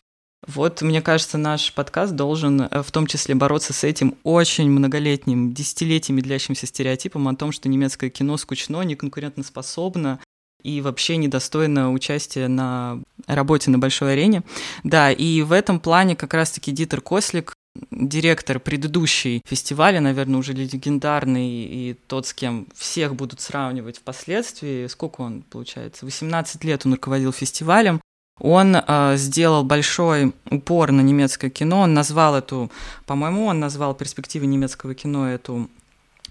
Вот, 0.47 0.81
мне 0.81 1.03
кажется, 1.03 1.39
наш 1.39 1.75
подкаст 1.75 2.15
должен 2.15 2.63
э, 2.63 2.83
в 2.85 2.93
том 2.93 3.09
числе 3.09 3.35
бороться 3.35 3.73
с 3.73 3.83
этим 3.83 4.15
очень 4.23 4.71
многолетним, 4.71 5.53
десятилетиями 5.53 6.21
длящимся 6.21 6.69
стереотипом 6.69 7.27
о 7.27 7.35
том, 7.35 7.51
что 7.51 7.69
немецкое 7.69 8.11
кино 8.11 8.37
скучно, 8.37 8.83
неконкурентоспособно 8.83 10.21
и 10.63 10.81
вообще 10.81 11.17
недостойно 11.17 11.93
участия 11.93 12.47
на 12.47 13.01
работе 13.27 13.73
на 13.73 13.79
большой 13.81 14.13
арене. 14.13 14.45
Да, 14.85 15.11
и 15.11 15.43
в 15.43 15.51
этом 15.51 15.81
плане 15.81 16.15
как 16.15 16.33
раз-таки 16.33 16.71
Дитер 16.71 17.01
Кослик 17.01 17.55
директор 17.91 18.59
предыдущей 18.59 19.43
фестиваля, 19.47 20.01
наверное, 20.01 20.39
уже 20.39 20.53
легендарный, 20.53 21.49
и 21.49 21.97
тот, 22.07 22.27
с 22.27 22.35
кем 22.35 22.67
всех 22.75 23.15
будут 23.15 23.41
сравнивать 23.41 23.99
впоследствии, 23.99 24.87
сколько 24.87 25.21
он, 25.21 25.43
получается, 25.43 26.05
18 26.05 26.65
лет 26.65 26.85
он 26.85 26.95
руководил 26.95 27.33
фестивалем, 27.33 28.01
он 28.41 28.75
э, 28.75 29.17
сделал 29.17 29.65
большой 29.65 30.33
упор 30.51 30.93
на 30.93 31.03
немецкое 31.03 31.51
кино, 31.51 31.81
он 31.81 31.95
назвал 31.95 32.35
эту, 32.35 32.71
по-моему, 33.07 33.47
он 33.47 33.61
назвал 33.61 33.95
перспективы 33.95 34.47
немецкого 34.47 34.95
кино 34.95 35.29
эту 35.29 35.69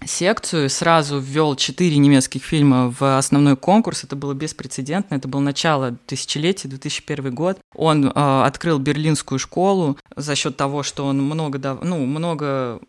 секцию, 0.06 0.70
сразу 0.70 1.18
ввел 1.18 1.56
четыре 1.56 1.98
немецких 1.98 2.42
фильма 2.42 2.94
в 2.98 3.18
основной 3.18 3.56
конкурс. 3.56 4.04
Это 4.04 4.16
было 4.16 4.34
беспрецедентно. 4.34 5.14
Это 5.14 5.28
было 5.28 5.40
начало 5.40 5.96
тысячелетия, 6.06 6.68
2001 6.68 7.34
год. 7.34 7.58
Он 7.74 8.06
э, 8.06 8.10
открыл 8.14 8.78
берлинскую 8.78 9.38
школу 9.38 9.98
за 10.16 10.34
счет 10.34 10.56
того, 10.56 10.82
что 10.82 11.06
он 11.06 11.22
много, 11.22 11.78
ну, 11.82 12.04
много 12.06 12.80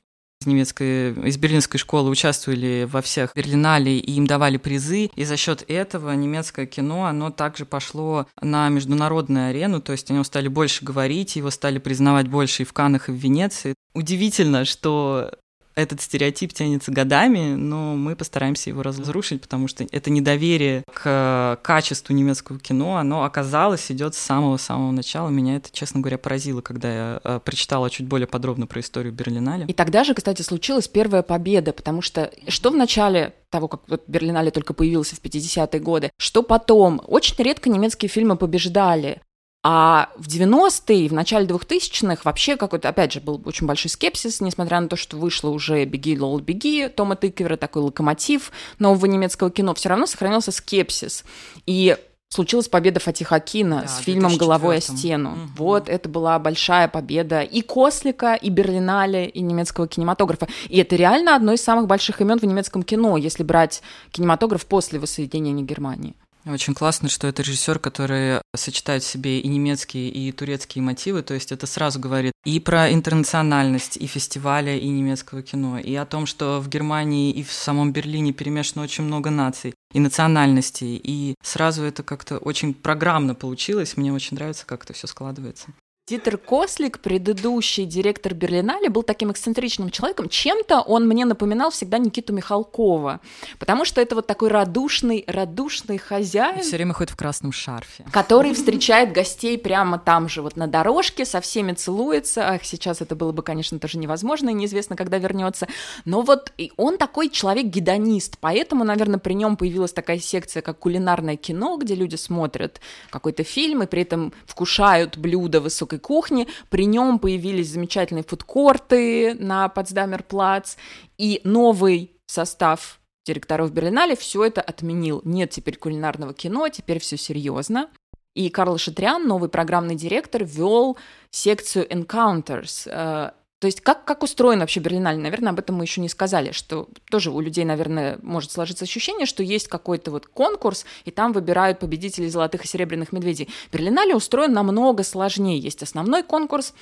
из 0.42 0.48
немецкой, 0.48 1.14
из 1.28 1.38
берлинской 1.38 1.80
школы 1.80 2.10
участвовали 2.10 2.88
во 2.92 3.02
всех 3.02 3.34
Берлинале 3.36 3.98
и 3.98 4.14
им 4.14 4.26
давали 4.26 4.58
призы. 4.58 5.12
И 5.16 5.24
за 5.24 5.38
счет 5.38 5.64
этого 5.68 6.12
немецкое 6.12 6.66
кино, 6.66 7.06
оно 7.06 7.30
также 7.32 7.66
пошло 7.66 8.28
на 8.42 8.70
международную 8.70 9.50
арену, 9.50 9.82
то 9.82 9.92
есть 9.92 10.10
о 10.10 10.14
нем 10.14 10.24
стали 10.24 10.48
больше 10.48 10.84
говорить, 10.84 11.36
его 11.36 11.52
стали 11.52 11.78
признавать 11.78 12.28
больше 12.28 12.64
и 12.64 12.66
в 12.66 12.74
Каннах, 12.74 13.10
и 13.10 13.12
в 13.12 13.16
Венеции. 13.16 13.76
Удивительно, 13.94 14.66
что 14.66 15.32
этот 15.76 16.02
стереотип 16.02 16.54
тянется 16.54 16.92
годами, 16.92 17.56
но 17.56 17.96
мы 17.96 18.16
постараемся 18.16 18.70
его 18.70 18.84
разрушить, 18.84 19.42
потому 19.42 19.68
что 19.68 19.86
это 19.92 20.10
недоверие 20.10 20.84
к 20.94 21.60
качеству 21.62 22.14
немецкого 22.14 22.60
кино, 22.60 22.98
оно 22.98 23.24
оказалось, 23.24 23.92
идет 23.92 24.16
с 24.16 24.20
самого-самого 24.20 24.92
начала. 24.92 25.30
Меня 25.30 25.58
это, 25.58 25.70
честно 25.72 26.02
говоря, 26.02 26.18
поразило, 26.18 26.62
когда 26.62 26.94
я 26.94 27.22
э, 27.24 27.40
прочитала 27.44 27.90
чуть 27.90 28.08
более 28.08 28.28
подробно 28.28 28.68
про 28.68 28.82
историю 28.82 29.14
Берлинале. 29.14 29.66
И 29.68 29.74
тогда 29.74 30.04
же, 30.04 30.14
кстати, 30.14 30.42
случилась 30.42 30.88
первая 30.88 31.24
победа, 31.24 31.74
потому 31.74 32.02
что 32.02 32.32
что 32.48 32.72
в 32.72 32.76
начале 32.76 33.34
того, 33.52 33.68
как 33.68 33.82
вот 33.88 34.04
Берлинале 34.08 34.50
только 34.50 34.74
появился 34.74 35.16
в 35.16 35.22
50-е 35.22 35.80
годы, 35.80 36.12
что 36.18 36.42
потом. 36.42 37.02
Очень 37.06 37.36
редко 37.44 37.70
немецкие 37.70 38.10
фильмы 38.10 38.38
побеждали. 38.38 39.22
А 39.64 40.10
в 40.18 40.28
90-е 40.28 41.06
и 41.06 41.10
в 41.10 41.14
начале 41.14 41.46
2000-х 41.46 42.22
вообще 42.24 42.58
какой-то, 42.58 42.90
опять 42.90 43.14
же, 43.14 43.22
был 43.22 43.40
очень 43.46 43.68
большой 43.68 43.92
скепсис, 43.92 44.42
несмотря 44.42 44.80
на 44.80 44.88
то, 44.88 44.96
что 44.96 45.18
вышло 45.18 45.50
уже 45.50 45.86
«Беги, 45.86 46.18
Лол, 46.18 46.40
беги» 46.40 46.88
Тома 46.88 47.16
Тыквера, 47.16 47.58
такой 47.58 47.84
локомотив 47.84 48.52
нового 48.80 49.06
немецкого 49.06 49.52
кино, 49.52 49.76
все 49.76 49.90
равно 49.90 50.08
сохранился 50.08 50.52
скепсис. 50.52 51.24
И 51.68 51.96
случилась 52.30 52.70
победа 52.70 53.00
Фатиха 53.00 53.36
Акина 53.36 53.82
да, 53.82 53.88
с 53.88 54.00
фильмом 54.00 54.36
«Головой 54.38 54.78
о 54.78 54.82
стену». 54.82 55.32
Угу. 55.32 55.40
Вот 55.58 55.90
это 55.90 56.10
была 56.10 56.40
большая 56.40 56.88
победа 56.88 57.42
и 57.42 57.62
Кослика, 57.62 58.34
и 58.34 58.50
Берлинале, 58.50 59.28
и 59.28 59.42
немецкого 59.42 59.88
кинематографа. 59.88 60.48
И 60.70 60.80
это 60.80 60.96
реально 60.96 61.36
одно 61.36 61.54
из 61.54 61.62
самых 61.62 61.86
больших 61.86 62.20
имен 62.22 62.40
в 62.40 62.44
немецком 62.44 62.82
кино, 62.82 63.18
если 63.18 63.44
брать 63.44 63.84
кинематограф 64.12 64.66
после 64.66 64.98
воссоединения 64.98 65.64
Германии. 65.64 66.16
Очень 66.46 66.74
классно, 66.74 67.08
что 67.08 67.28
это 67.28 67.44
режиссер, 67.44 67.78
который 67.78 68.42
сочетает 68.56 69.04
в 69.04 69.08
себе 69.08 69.40
и 69.40 69.48
немецкие, 69.48 70.10
и 70.10 70.32
турецкие 70.32 70.82
мотивы. 70.82 71.22
То 71.22 71.36
есть 71.36 71.52
это 71.52 71.68
сразу 71.68 72.00
говорит 72.00 72.34
и 72.46 72.60
про 72.60 72.92
интернациональность, 72.92 73.98
и 73.98 74.08
фестиваля, 74.08 74.76
и 74.76 74.88
немецкого 74.88 75.44
кино, 75.44 75.78
и 75.78 75.94
о 75.94 76.06
том, 76.06 76.26
что 76.26 76.60
в 76.60 76.68
Германии 76.68 77.32
и 77.32 77.44
в 77.44 77.52
самом 77.52 77.94
Берлине 77.94 78.34
перемешано 78.34 78.84
очень 78.84 79.04
много 79.04 79.30
наций 79.30 79.76
и 79.94 80.00
национальностей. 80.00 81.00
И 81.04 81.36
сразу 81.44 81.84
это 81.84 82.02
как-то 82.02 82.40
очень 82.40 82.74
программно 82.74 83.36
получилось. 83.36 83.96
Мне 83.96 84.12
очень 84.12 84.36
нравится, 84.36 84.66
как 84.66 84.84
это 84.84 84.94
все 84.94 85.06
складывается. 85.06 85.68
Дитер 86.12 86.38
Кослик, 86.38 87.00
предыдущий 87.00 87.86
директор 87.86 88.34
Берлинале, 88.34 88.90
был 88.90 89.02
таким 89.02 89.32
эксцентричным 89.32 89.90
человеком. 89.92 90.28
Чем-то 90.28 90.82
он 90.82 91.08
мне 91.08 91.24
напоминал 91.24 91.72
всегда 91.72 92.00
Никиту 92.00 92.34
Михалкова, 92.34 93.22
потому 93.60 93.86
что 93.86 94.02
это 94.02 94.16
вот 94.16 94.28
такой 94.28 94.50
радушный, 94.50 95.24
радушный 95.26 95.98
хозяин. 95.98 96.64
Все 96.64 96.76
время 96.76 96.94
ходит 96.94 97.12
в 97.12 97.16
красном 97.16 97.54
шарфе. 97.54 98.04
Который 98.12 98.54
встречает 98.54 99.14
гостей 99.14 99.58
прямо 99.58 99.98
там 100.00 100.28
же, 100.28 100.42
вот 100.42 100.58
на 100.58 100.68
дорожке, 100.68 101.24
со 101.24 101.40
всеми 101.40 101.72
целуется. 101.72 102.46
Ах, 102.46 102.66
сейчас 102.66 103.00
это 103.00 103.16
было 103.16 103.32
бы, 103.32 103.42
конечно, 103.42 103.80
тоже 103.80 103.98
невозможно, 103.98 104.50
и 104.50 104.54
неизвестно, 104.54 104.98
когда 104.98 105.18
вернется. 105.18 105.70
Но 106.04 106.24
вот 106.24 106.52
и 106.58 106.74
он 106.76 106.98
такой 106.98 107.30
человек-гедонист, 107.30 108.38
поэтому, 108.42 108.84
наверное, 108.84 109.18
при 109.18 109.32
нем 109.32 109.56
появилась 109.56 109.94
такая 109.94 110.20
секция, 110.20 110.62
как 110.62 110.78
кулинарное 110.80 111.38
кино, 111.38 111.78
где 111.78 111.96
люди 111.96 112.18
смотрят 112.18 112.82
какой-то 113.12 113.46
фильм 113.46 113.84
и 113.84 113.88
при 113.88 114.02
этом 114.02 114.34
вкушают 114.46 115.16
блюда 115.16 115.62
высокой 115.62 116.01
кухни. 116.02 116.48
При 116.70 116.86
нем 116.86 117.20
появились 117.20 117.70
замечательные 117.70 118.24
фудкорты 118.24 119.36
на 119.36 119.70
Потсдамер-плац, 119.70 120.76
и 121.18 121.40
новый 121.44 122.18
состав 122.26 123.00
директоров 123.26 123.72
Берлинале 123.72 124.16
все 124.16 124.46
это 124.46 124.62
отменил. 124.62 125.22
Нет 125.24 125.52
теперь 125.52 125.78
кулинарного 125.78 126.34
кино, 126.34 126.68
теперь 126.70 127.00
все 127.00 127.18
серьезно. 127.18 127.90
И 128.34 128.50
Карл 128.50 128.78
Шатриан, 128.78 129.28
новый 129.28 129.50
программный 129.50 129.96
директор, 129.96 130.44
вел 130.44 130.98
секцию 131.30 131.88
Encounters. 131.88 133.34
То 133.62 133.68
есть 133.68 133.80
как, 133.82 134.06
как 134.06 134.24
устроен 134.24 134.60
вообще 134.60 134.80
Берлинале? 134.80 135.20
Наверное, 135.20 135.52
об 135.52 135.60
этом 135.60 135.76
мы 135.76 135.84
еще 135.84 136.02
не 136.02 136.10
сказали, 136.10 136.52
что 136.52 136.90
тоже 137.12 137.30
у 137.30 137.40
людей, 137.40 137.64
наверное, 137.64 138.18
может 138.24 138.52
сложиться 138.52 138.86
ощущение, 138.86 139.28
что 139.28 139.44
есть 139.44 139.68
какой-то 139.68 140.10
вот 140.10 140.26
конкурс, 140.26 140.84
и 141.06 141.12
там 141.12 141.32
выбирают 141.32 141.78
победителей 141.78 142.28
золотых 142.30 142.66
и 142.66 142.68
серебряных 142.68 143.12
медведей. 143.12 143.50
Берлинале 143.72 144.16
устроен 144.16 144.52
намного 144.52 145.04
сложнее. 145.04 145.60
Есть 145.60 145.84
основной 145.84 146.24
конкурс, 146.24 146.74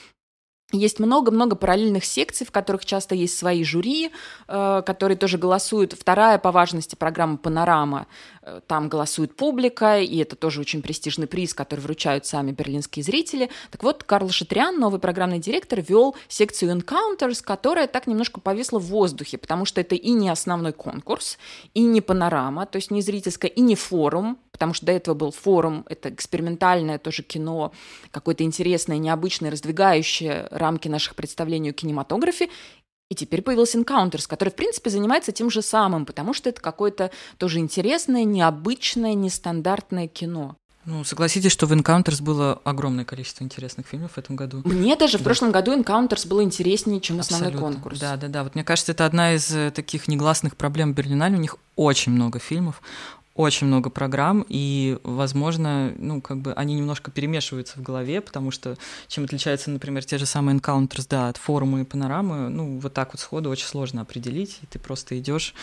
есть 0.71 0.99
много-много 0.99 1.55
параллельных 1.55 2.05
секций, 2.05 2.45
в 2.45 2.51
которых 2.51 2.85
часто 2.85 3.15
есть 3.15 3.37
свои 3.37 3.63
жюри, 3.63 4.11
э, 4.47 4.83
которые 4.85 5.17
тоже 5.17 5.37
голосуют. 5.37 5.93
Вторая 5.93 6.37
по 6.37 6.51
важности 6.51 6.95
программа 6.95 7.37
«Панорама». 7.37 8.05
Э, 8.43 8.61
там 8.67 8.87
голосует 8.87 9.35
публика, 9.35 9.99
и 9.99 10.17
это 10.17 10.35
тоже 10.35 10.61
очень 10.61 10.81
престижный 10.81 11.25
приз, 11.25 11.53
который 11.53 11.79
вручают 11.79 12.25
сами 12.25 12.51
берлинские 12.51 13.03
зрители. 13.03 13.49
Так 13.71 13.83
вот, 13.83 14.03
Карл 14.03 14.29
Шатриан, 14.29 14.79
новый 14.79 14.99
программный 14.99 15.39
директор, 15.39 15.81
вел 15.81 16.15
секцию 16.27 16.77
Encounters, 16.77 17.43
которая 17.43 17.87
так 17.87 18.05
немножко 18.05 18.39
повисла 18.39 18.77
в 18.79 18.85
воздухе, 18.85 19.39
потому 19.39 19.65
что 19.65 19.81
это 19.81 19.95
и 19.95 20.11
не 20.11 20.29
основной 20.29 20.73
конкурс, 20.73 21.39
и 21.73 21.81
не 21.81 22.01
панорама, 22.01 22.67
то 22.67 22.75
есть 22.75 22.91
не 22.91 23.01
зрительская, 23.01 23.49
и 23.49 23.61
не 23.61 23.75
форум, 23.75 24.37
потому 24.59 24.73
что 24.73 24.87
до 24.87 24.91
этого 24.91 25.15
был 25.15 25.31
форум, 25.31 25.85
это 25.87 26.09
экспериментальное 26.09 26.99
тоже 26.99 27.23
кино, 27.23 27.71
какое-то 28.11 28.43
интересное, 28.43 28.97
необычное, 28.97 29.49
раздвигающее 29.49 30.49
рамки 30.51 30.89
наших 30.89 31.15
представлений 31.15 31.69
о 31.69 31.73
кинематографе, 31.73 32.49
и 33.09 33.15
теперь 33.15 33.41
появился 33.41 33.79
Encounters, 33.79 34.27
который, 34.27 34.49
в 34.49 34.55
принципе, 34.55 34.89
занимается 34.89 35.31
тем 35.31 35.49
же 35.49 35.61
самым, 35.61 36.05
потому 36.05 36.33
что 36.33 36.49
это 36.49 36.59
какое-то 36.61 37.09
тоже 37.37 37.59
интересное, 37.59 38.25
необычное, 38.25 39.13
нестандартное 39.13 40.09
кино. 40.09 40.57
Ну, 40.85 41.03
согласитесь, 41.03 41.51
что 41.51 41.67
в 41.67 41.71
Encounters 41.71 42.21
было 42.21 42.59
огромное 42.63 43.05
количество 43.05 43.43
интересных 43.43 43.85
фильмов 43.85 44.13
в 44.13 44.17
этом 44.17 44.35
году. 44.35 44.61
Мне 44.65 44.95
даже 44.95 45.17
да. 45.17 45.19
в 45.19 45.23
прошлом 45.23 45.51
году 45.51 45.77
Encounters 45.77 46.27
было 46.27 46.43
интереснее, 46.43 46.99
чем 46.99 47.19
основной 47.19 47.49
Абсолютно. 47.49 47.75
конкурс. 47.75 47.99
Да, 47.99 48.17
да, 48.17 48.27
да. 48.27 48.43
Вот 48.43 48.55
мне 48.55 48.63
кажется, 48.63 48.93
это 48.93 49.05
одна 49.05 49.35
из 49.35 49.51
э, 49.53 49.71
таких 49.71 50.07
негласных 50.07 50.57
проблем 50.57 50.93
Берлинале. 50.93 51.37
У 51.37 51.39
них 51.39 51.57
очень 51.75 52.11
много 52.11 52.39
фильмов, 52.39 52.81
очень 53.39 53.67
много 53.67 53.89
программ, 53.89 54.45
и, 54.49 54.97
возможно, 55.03 55.93
ну, 55.97 56.19
как 56.19 56.41
бы 56.41 56.51
они 56.51 56.75
немножко 56.75 57.09
перемешиваются 57.09 57.79
в 57.79 57.81
голове, 57.81 58.19
потому 58.19 58.51
что 58.51 58.77
чем 59.07 59.23
отличаются, 59.23 59.71
например, 59.71 60.03
те 60.03 60.17
же 60.17 60.25
самые 60.25 60.57
Encounters, 60.57 61.07
да, 61.09 61.29
от 61.29 61.37
форума 61.37 61.79
и 61.79 61.85
панорамы, 61.85 62.49
ну, 62.49 62.79
вот 62.79 62.93
так 62.93 63.13
вот 63.13 63.21
сходу 63.21 63.49
очень 63.49 63.65
сложно 63.65 64.01
определить, 64.01 64.59
и 64.61 64.65
ты 64.65 64.77
просто 64.77 65.17
идешь 65.17 65.55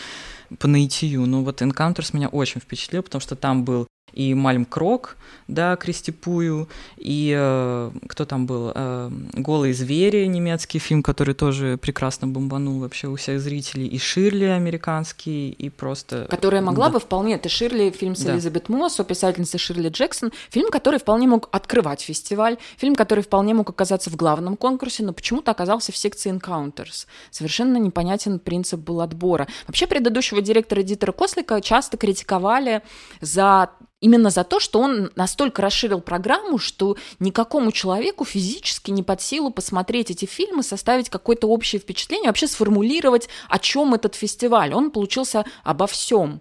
по 0.57 0.67
наитию. 0.67 1.27
Но 1.27 1.43
вот 1.43 1.61
Encounters 1.61 2.09
меня 2.13 2.29
очень 2.29 2.59
впечатлил, 2.59 3.03
потому 3.03 3.21
что 3.21 3.35
там 3.35 3.63
был 3.63 3.85
и 4.17 4.33
Мальм 4.33 4.65
Крок, 4.65 5.15
да, 5.47 5.75
Кристипую, 5.75 6.67
и 6.97 7.35
э, 7.37 7.91
кто 8.07 8.25
там 8.25 8.47
был, 8.47 8.71
э, 8.73 9.11
«Голые 9.33 9.75
звери», 9.75 10.25
немецкий 10.25 10.79
фильм, 10.79 11.03
который 11.03 11.35
тоже 11.35 11.77
прекрасно 11.77 12.27
бомбанул 12.27 12.79
вообще 12.79 13.07
у 13.07 13.15
всех 13.15 13.39
зрителей, 13.39 13.85
и 13.85 13.99
Ширли 13.99 14.45
американский, 14.45 15.51
и 15.51 15.69
просто... 15.69 16.25
Которая 16.31 16.63
могла 16.63 16.87
да. 16.87 16.93
бы 16.93 16.99
вполне, 16.99 17.35
это 17.35 17.47
Ширли, 17.47 17.91
фильм 17.91 18.15
с 18.15 18.23
да. 18.23 18.33
Элизабет 18.33 18.69
Мосс, 18.69 18.99
о 18.99 19.03
писательнице 19.03 19.59
Ширли 19.59 19.89
Джексон, 19.89 20.31
фильм, 20.49 20.71
который 20.71 20.99
вполне 20.99 21.27
мог 21.27 21.47
открывать 21.51 22.01
фестиваль, 22.01 22.57
фильм, 22.77 22.95
который 22.95 23.23
вполне 23.23 23.53
мог 23.53 23.69
оказаться 23.69 24.09
в 24.09 24.15
главном 24.15 24.57
конкурсе, 24.57 25.03
но 25.03 25.13
почему-то 25.13 25.51
оказался 25.51 25.91
в 25.91 25.97
секции 25.97 26.33
Encounters. 26.33 27.05
Совершенно 27.29 27.77
непонятен 27.77 28.39
принцип 28.39 28.79
был 28.79 29.01
отбора. 29.01 29.47
Вообще 29.67 29.85
предыдущего 29.85 30.41
директора 30.41 30.81
Дитера 30.81 31.11
Кослика 31.11 31.61
часто 31.61 31.97
критиковали 31.97 32.81
за 33.21 33.69
Именно 34.07 34.29
за 34.29 34.45
то, 34.45 34.61
что 34.61 34.79
он 34.79 35.11
настолько 35.17 35.61
расширил 35.61 35.99
программу, 35.99 36.59
что 36.59 36.95
никакому 37.19 37.73
человеку 37.73 38.23
физически 38.23 38.89
не 38.89 39.03
под 39.03 39.21
силу 39.21 39.51
посмотреть 39.51 40.11
эти 40.11 40.23
фильмы, 40.23 40.63
составить 40.63 41.09
какое-то 41.09 41.49
общее 41.49 41.81
впечатление, 41.81 42.29
вообще 42.29 42.47
сформулировать, 42.47 43.27
о 43.49 43.59
чем 43.59 43.95
этот 43.95 44.15
фестиваль. 44.15 44.73
Он 44.73 44.91
получился 44.91 45.43
обо 45.65 45.87
всем. 45.87 46.39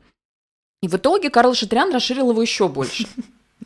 И 0.81 0.87
в 0.87 0.95
итоге 0.95 1.29
Карл 1.29 1.55
Шатриан 1.55 1.93
расширил 1.93 2.31
его 2.31 2.41
еще 2.41 2.69
больше. 2.69 3.09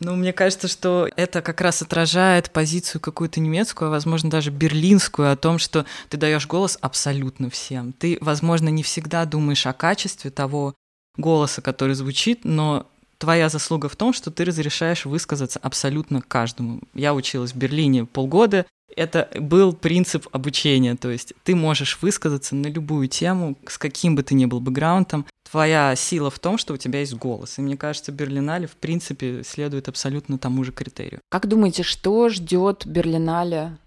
Ну, 0.03 0.15
мне 0.15 0.33
кажется, 0.33 0.67
что 0.67 1.07
это 1.15 1.43
как 1.43 1.61
раз 1.61 1.83
отражает 1.83 2.49
позицию 2.49 3.01
какую-то 3.01 3.39
немецкую, 3.39 3.89
а 3.89 3.91
возможно 3.91 4.31
даже 4.31 4.49
берлинскую, 4.49 5.31
о 5.31 5.35
том, 5.35 5.59
что 5.59 5.85
ты 6.09 6.17
даешь 6.17 6.47
голос 6.47 6.75
абсолютно 6.81 7.51
всем. 7.51 7.93
Ты, 7.93 8.17
возможно, 8.19 8.69
не 8.69 8.81
всегда 8.81 9.25
думаешь 9.25 9.67
о 9.67 9.73
качестве 9.73 10.31
того 10.31 10.73
голоса, 11.17 11.61
который 11.61 11.93
звучит, 11.93 12.45
но 12.45 12.87
твоя 13.21 13.49
заслуга 13.49 13.87
в 13.87 13.95
том, 13.95 14.13
что 14.13 14.31
ты 14.31 14.43
разрешаешь 14.43 15.05
высказаться 15.05 15.59
абсолютно 15.61 16.21
каждому. 16.21 16.81
Я 16.95 17.13
училась 17.13 17.53
в 17.53 17.55
Берлине 17.55 18.05
полгода, 18.05 18.65
это 18.95 19.29
был 19.39 19.73
принцип 19.73 20.27
обучения, 20.31 20.95
то 20.95 21.09
есть 21.09 21.33
ты 21.43 21.55
можешь 21.55 21.99
высказаться 22.01 22.55
на 22.55 22.67
любую 22.67 23.07
тему, 23.07 23.57
с 23.67 23.77
каким 23.77 24.15
бы 24.15 24.23
ты 24.23 24.33
ни 24.33 24.45
был 24.45 24.59
бэкграундом. 24.59 25.25
Твоя 25.49 25.95
сила 25.95 26.31
в 26.31 26.39
том, 26.39 26.57
что 26.57 26.73
у 26.73 26.77
тебя 26.77 26.99
есть 26.99 27.13
голос. 27.13 27.59
И 27.59 27.61
мне 27.61 27.77
кажется, 27.77 28.11
Берлинале, 28.11 28.67
в 28.67 28.75
принципе, 28.75 29.43
следует 29.43 29.87
абсолютно 29.87 30.37
тому 30.37 30.63
же 30.63 30.71
критерию. 30.71 31.19
Как 31.29 31.47
думаете, 31.47 31.83
что 31.83 32.29
ждет 32.29 32.85
Берлинале 32.85 33.77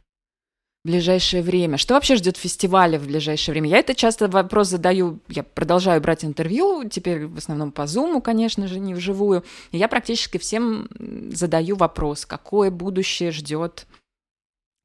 ближайшее 0.85 1.43
время? 1.43 1.79
Что 1.79 1.95
вообще 1.95 2.17
ждет 2.17 2.37
фестиваля 2.37 2.99
в 2.99 3.07
ближайшее 3.07 3.53
время? 3.53 3.71
Я 3.71 3.79
это 3.79 3.95
часто 3.95 4.29
вопрос 4.29 4.69
задаю, 4.69 5.21
я 5.29 5.43
продолжаю 5.43 6.01
брать 6.01 6.25
интервью, 6.25 6.89
теперь 6.89 7.27
в 7.27 7.39
основном 7.39 7.73
по 7.73 7.87
Зуму, 7.87 8.21
конечно 8.21 8.69
же, 8.69 8.79
не 8.79 8.95
вживую. 8.95 9.45
И 9.73 9.79
я 9.79 9.89
практически 9.89 10.39
всем 10.39 10.89
задаю 11.33 11.77
вопрос, 11.77 12.27
какое 12.27 12.71
будущее 12.71 13.33
ждет 13.33 13.87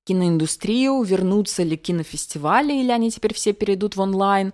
киноиндустрию, 0.05 1.03
вернутся 1.03 1.63
ли 1.63 1.77
кинофестивали, 1.77 2.73
или 2.73 2.91
они 2.91 3.12
теперь 3.12 3.33
все 3.33 3.53
перейдут 3.53 3.95
в 3.95 4.01
онлайн. 4.01 4.53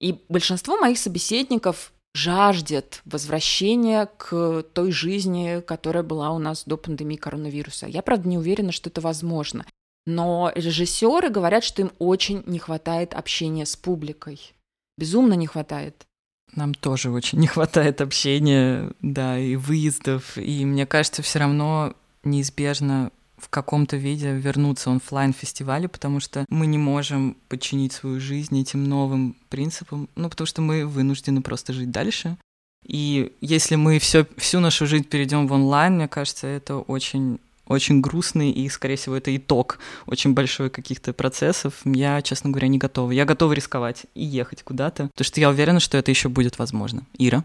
И 0.00 0.20
большинство 0.28 0.76
моих 0.76 0.98
собеседников 0.98 1.92
жаждет 2.14 3.02
возвращения 3.04 4.06
к 4.16 4.64
той 4.72 4.90
жизни, 4.90 5.60
которая 5.60 6.02
была 6.02 6.30
у 6.30 6.38
нас 6.38 6.64
до 6.64 6.76
пандемии 6.76 7.16
коронавируса. 7.16 7.86
Я, 7.86 8.02
правда, 8.02 8.28
не 8.28 8.38
уверена, 8.38 8.72
что 8.72 8.90
это 8.90 9.00
возможно. 9.00 9.64
Но 10.06 10.52
режиссеры 10.54 11.28
говорят, 11.30 11.64
что 11.64 11.82
им 11.82 11.92
очень 11.98 12.42
не 12.46 12.58
хватает 12.58 13.14
общения 13.14 13.66
с 13.66 13.76
публикой. 13.76 14.54
Безумно 14.96 15.34
не 15.34 15.46
хватает. 15.46 16.06
Нам 16.54 16.74
тоже 16.74 17.10
очень 17.10 17.38
не 17.38 17.46
хватает 17.46 18.00
общения, 18.00 18.90
да, 19.02 19.38
и 19.38 19.56
выездов. 19.56 20.38
И 20.38 20.64
мне 20.64 20.86
кажется, 20.86 21.22
все 21.22 21.40
равно 21.40 21.94
неизбежно 22.24 23.10
в 23.36 23.48
каком-то 23.48 23.96
виде 23.96 24.32
вернуться 24.32 24.90
онлайн 24.90 25.32
фестивалю, 25.32 25.88
потому 25.88 26.20
что 26.20 26.44
мы 26.48 26.66
не 26.66 26.78
можем 26.78 27.36
подчинить 27.48 27.92
свою 27.92 28.18
жизнь 28.20 28.60
этим 28.60 28.84
новым 28.84 29.36
принципам, 29.48 30.08
ну, 30.16 30.28
потому 30.28 30.46
что 30.46 30.60
мы 30.60 30.86
вынуждены 30.86 31.40
просто 31.40 31.72
жить 31.72 31.90
дальше. 31.90 32.36
И 32.84 33.32
если 33.40 33.76
мы 33.76 33.98
все, 33.98 34.26
всю 34.36 34.60
нашу 34.60 34.86
жизнь 34.86 35.04
перейдем 35.04 35.46
в 35.46 35.52
онлайн, 35.52 35.96
мне 35.96 36.08
кажется, 36.08 36.46
это 36.46 36.78
очень 36.78 37.38
очень 37.68 38.00
грустный, 38.00 38.50
и, 38.50 38.68
скорее 38.68 38.96
всего, 38.96 39.16
это 39.16 39.34
итог 39.36 39.78
очень 40.06 40.34
большой 40.34 40.70
каких-то 40.70 41.12
процессов. 41.12 41.80
Я, 41.84 42.20
честно 42.22 42.50
говоря, 42.50 42.68
не 42.68 42.78
готова. 42.78 43.10
Я 43.10 43.24
готова 43.24 43.52
рисковать 43.52 44.06
и 44.14 44.24
ехать 44.24 44.62
куда-то, 44.62 45.08
потому 45.08 45.24
что 45.24 45.40
я 45.40 45.50
уверена, 45.50 45.80
что 45.80 45.98
это 45.98 46.10
еще 46.10 46.28
будет 46.28 46.58
возможно. 46.58 47.06
Ира? 47.18 47.44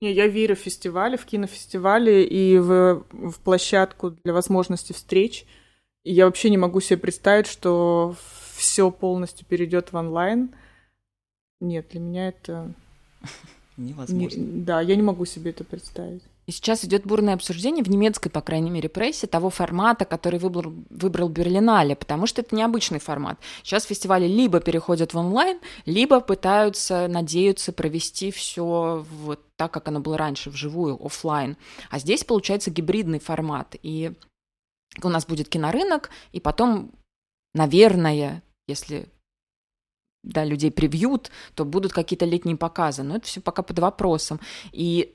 Не, 0.00 0.12
я 0.12 0.26
верю 0.26 0.56
в 0.56 0.60
фестивали, 0.60 1.16
в 1.16 1.24
кинофестивале 1.24 2.24
и 2.26 2.58
в, 2.58 3.04
в 3.12 3.40
площадку 3.40 4.10
для 4.24 4.32
возможности 4.32 4.92
встреч. 4.92 5.46
И 6.04 6.12
я 6.12 6.26
вообще 6.26 6.50
не 6.50 6.58
могу 6.58 6.80
себе 6.80 6.98
представить, 6.98 7.46
что 7.46 8.14
все 8.54 8.90
полностью 8.90 9.46
перейдет 9.46 9.92
в 9.92 9.96
онлайн. 9.96 10.54
Нет, 11.60 11.88
для 11.90 12.00
меня 12.00 12.28
это 12.28 12.72
невозможно. 13.76 14.38
Не, 14.38 14.62
да, 14.62 14.80
я 14.82 14.96
не 14.96 15.02
могу 15.02 15.24
себе 15.24 15.50
это 15.50 15.64
представить. 15.64 16.22
И 16.46 16.52
сейчас 16.52 16.84
идет 16.84 17.04
бурное 17.04 17.34
обсуждение 17.34 17.82
в 17.82 17.90
немецкой, 17.90 18.30
по 18.30 18.40
крайней 18.40 18.70
мере, 18.70 18.88
прессе 18.88 19.26
того 19.26 19.50
формата, 19.50 20.04
который 20.04 20.38
выбрал, 20.38 20.74
выбрал 20.90 21.28
Берлинале, 21.28 21.96
потому 21.96 22.26
что 22.26 22.40
это 22.40 22.54
необычный 22.54 23.00
формат. 23.00 23.38
Сейчас 23.64 23.84
фестивали 23.84 24.28
либо 24.28 24.60
переходят 24.60 25.12
в 25.12 25.18
онлайн, 25.18 25.58
либо 25.86 26.20
пытаются, 26.20 27.08
надеются 27.08 27.72
провести 27.72 28.30
все 28.30 29.04
вот 29.10 29.40
так, 29.56 29.72
как 29.72 29.88
оно 29.88 29.98
было 29.98 30.16
раньше, 30.16 30.50
вживую, 30.50 31.04
офлайн. 31.04 31.56
А 31.90 31.98
здесь 31.98 32.22
получается 32.22 32.70
гибридный 32.70 33.18
формат. 33.18 33.74
И 33.82 34.12
у 35.02 35.08
нас 35.08 35.26
будет 35.26 35.48
кинорынок, 35.48 36.10
и 36.30 36.38
потом, 36.38 36.92
наверное, 37.54 38.42
если 38.68 39.08
да, 40.22 40.44
людей 40.44 40.70
прибьют, 40.70 41.30
то 41.54 41.64
будут 41.64 41.92
какие-то 41.92 42.24
летние 42.24 42.56
показы. 42.56 43.02
Но 43.02 43.16
это 43.16 43.26
все 43.26 43.40
пока 43.40 43.62
под 43.62 43.78
вопросом. 43.80 44.40
И 44.72 45.14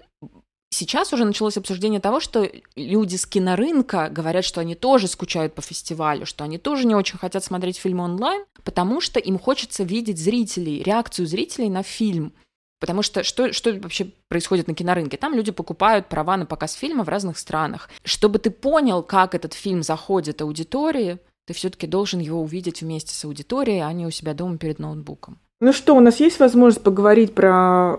сейчас 0.71 1.13
уже 1.13 1.25
началось 1.25 1.57
обсуждение 1.57 1.99
того, 1.99 2.19
что 2.19 2.49
люди 2.75 3.15
с 3.15 3.25
кинорынка 3.25 4.09
говорят, 4.09 4.43
что 4.43 4.61
они 4.61 4.75
тоже 4.75 5.07
скучают 5.07 5.53
по 5.53 5.61
фестивалю, 5.61 6.25
что 6.25 6.43
они 6.43 6.57
тоже 6.57 6.87
не 6.87 6.95
очень 6.95 7.19
хотят 7.19 7.43
смотреть 7.43 7.77
фильмы 7.77 8.03
онлайн, 8.05 8.45
потому 8.63 9.01
что 9.01 9.19
им 9.19 9.37
хочется 9.37 9.83
видеть 9.83 10.17
зрителей, 10.17 10.81
реакцию 10.81 11.27
зрителей 11.27 11.69
на 11.69 11.83
фильм. 11.83 12.33
Потому 12.79 13.03
что 13.03 13.23
что, 13.23 13.53
что 13.53 13.73
вообще 13.73 14.11
происходит 14.27 14.67
на 14.67 14.73
кинорынке? 14.73 15.15
Там 15.15 15.35
люди 15.35 15.51
покупают 15.51 16.07
права 16.07 16.35
на 16.35 16.47
показ 16.47 16.73
фильма 16.73 17.03
в 17.03 17.09
разных 17.09 17.37
странах. 17.37 17.89
Чтобы 18.03 18.39
ты 18.39 18.49
понял, 18.49 19.03
как 19.03 19.35
этот 19.35 19.53
фильм 19.53 19.83
заходит 19.83 20.41
аудитории, 20.41 21.19
ты 21.45 21.53
все-таки 21.53 21.85
должен 21.85 22.19
его 22.19 22.41
увидеть 22.41 22.81
вместе 22.81 23.13
с 23.13 23.23
аудиторией, 23.23 23.81
а 23.81 23.93
не 23.93 24.07
у 24.07 24.09
себя 24.09 24.33
дома 24.33 24.57
перед 24.57 24.79
ноутбуком. 24.79 25.37
Ну 25.59 25.73
что, 25.73 25.95
у 25.95 25.99
нас 25.99 26.19
есть 26.19 26.39
возможность 26.39 26.83
поговорить 26.83 27.35
про 27.35 27.97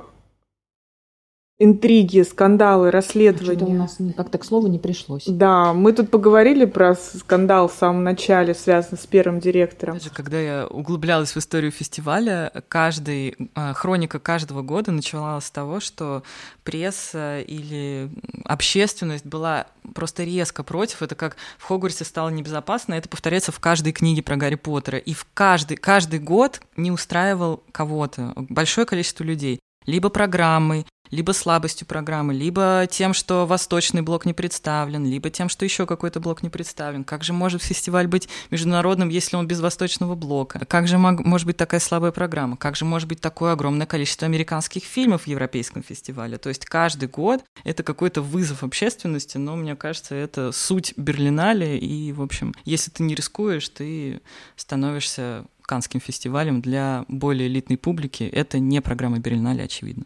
интриги, 1.63 2.23
скандалы, 2.23 2.91
расследования. 2.91 3.57
Что-то 3.57 3.73
у 3.73 3.75
нас 3.75 3.99
как-то 4.17 4.39
к 4.39 4.45
слову 4.45 4.67
не 4.67 4.79
пришлось. 4.79 5.25
Да, 5.27 5.73
мы 5.73 5.93
тут 5.93 6.11
поговорили 6.11 6.65
про 6.65 6.95
скандал 6.95 7.69
в 7.69 7.73
самом 7.73 8.03
начале, 8.03 8.55
связанный 8.55 8.99
с 8.99 9.07
первым 9.07 9.39
директором. 9.39 9.99
Даже 9.99 10.11
когда 10.11 10.41
я 10.41 10.67
углублялась 10.67 11.35
в 11.35 11.37
историю 11.37 11.71
фестиваля, 11.71 12.51
каждый, 12.69 13.37
а, 13.55 13.75
хроника 13.75 14.19
каждого 14.19 14.63
года 14.63 14.91
начиналась 14.91 15.45
с 15.45 15.51
того, 15.51 15.79
что 15.81 16.25
пресса 16.65 17.41
или 17.41 18.11
общественность 18.45 19.25
была 19.25 19.67
просто 19.95 20.25
резко 20.25 20.65
против. 20.65 21.03
Это 21.03 21.15
как 21.15 21.37
в 21.59 21.65
Хогвартсе 21.65 22.05
стало 22.05 22.31
небезопасно. 22.31 22.95
Это 22.95 23.09
повторяется 23.09 23.53
в 23.53 23.61
каждой 23.61 23.93
книге 23.93 24.23
про 24.23 24.37
Гарри 24.37 24.57
Поттера. 24.57 24.99
И 24.99 25.15
в 25.15 25.27
каждый, 25.33 25.77
каждый 25.77 26.19
год 26.19 26.61
не 26.77 26.91
устраивал 26.91 27.63
кого-то, 27.71 28.33
большое 28.37 28.87
количество 28.87 29.23
людей 29.23 29.61
либо 29.87 30.09
программой, 30.09 30.87
либо 31.13 31.31
слабостью 31.33 31.87
программы, 31.87 32.35
либо 32.35 32.89
тем, 32.91 33.15
что 33.15 33.47
восточный 33.47 34.03
блок 34.03 34.25
не 34.27 34.33
представлен, 34.33 35.07
либо 35.07 35.31
тем, 35.31 35.49
что 35.49 35.65
еще 35.65 35.87
какой-то 35.87 36.19
блок 36.19 36.43
не 36.43 36.49
представлен. 36.49 37.05
Как 37.05 37.23
же 37.23 37.33
может 37.33 37.63
фестиваль 37.63 38.09
быть 38.09 38.29
международным, 38.51 39.11
если 39.11 39.37
он 39.37 39.47
без 39.47 39.61
восточного 39.61 40.17
блока? 40.17 40.65
Как 40.67 40.89
же 40.89 40.99
может 40.99 41.47
быть 41.47 41.57
такая 41.57 41.81
слабая 41.81 42.11
программа? 42.11 42.57
Как 42.57 42.75
же 42.75 42.85
может 42.85 43.09
быть 43.09 43.21
такое 43.21 43.53
огромное 43.53 43.87
количество 43.87 44.27
американских 44.27 44.83
фильмов 44.85 45.25
в 45.25 45.27
Европейском 45.27 45.83
фестивале? 45.83 46.39
То 46.39 46.49
есть 46.49 46.65
каждый 46.65 47.09
год 47.09 47.45
это 47.63 47.83
какой-то 47.83 48.23
вызов 48.23 48.65
общественности, 48.65 49.37
но 49.37 49.55
мне 49.55 49.77
кажется, 49.77 50.15
это 50.15 50.51
суть 50.51 50.95
Берлинале, 50.97 51.79
и, 51.79 52.13
в 52.13 52.23
общем, 52.23 52.55
если 52.65 52.91
ты 52.91 53.03
не 53.03 53.15
рискуешь, 53.15 53.69
ты 53.69 54.23
становишься 54.57 55.45
Канским 55.63 56.01
фестивалем 56.01 56.61
для 56.61 57.05
более 57.09 57.49
элитной 57.49 57.77
публики. 57.77 58.25
Это 58.25 58.59
не 58.59 58.81
программа 58.81 59.19
Берлинале, 59.19 59.65
очевидно. 59.65 60.05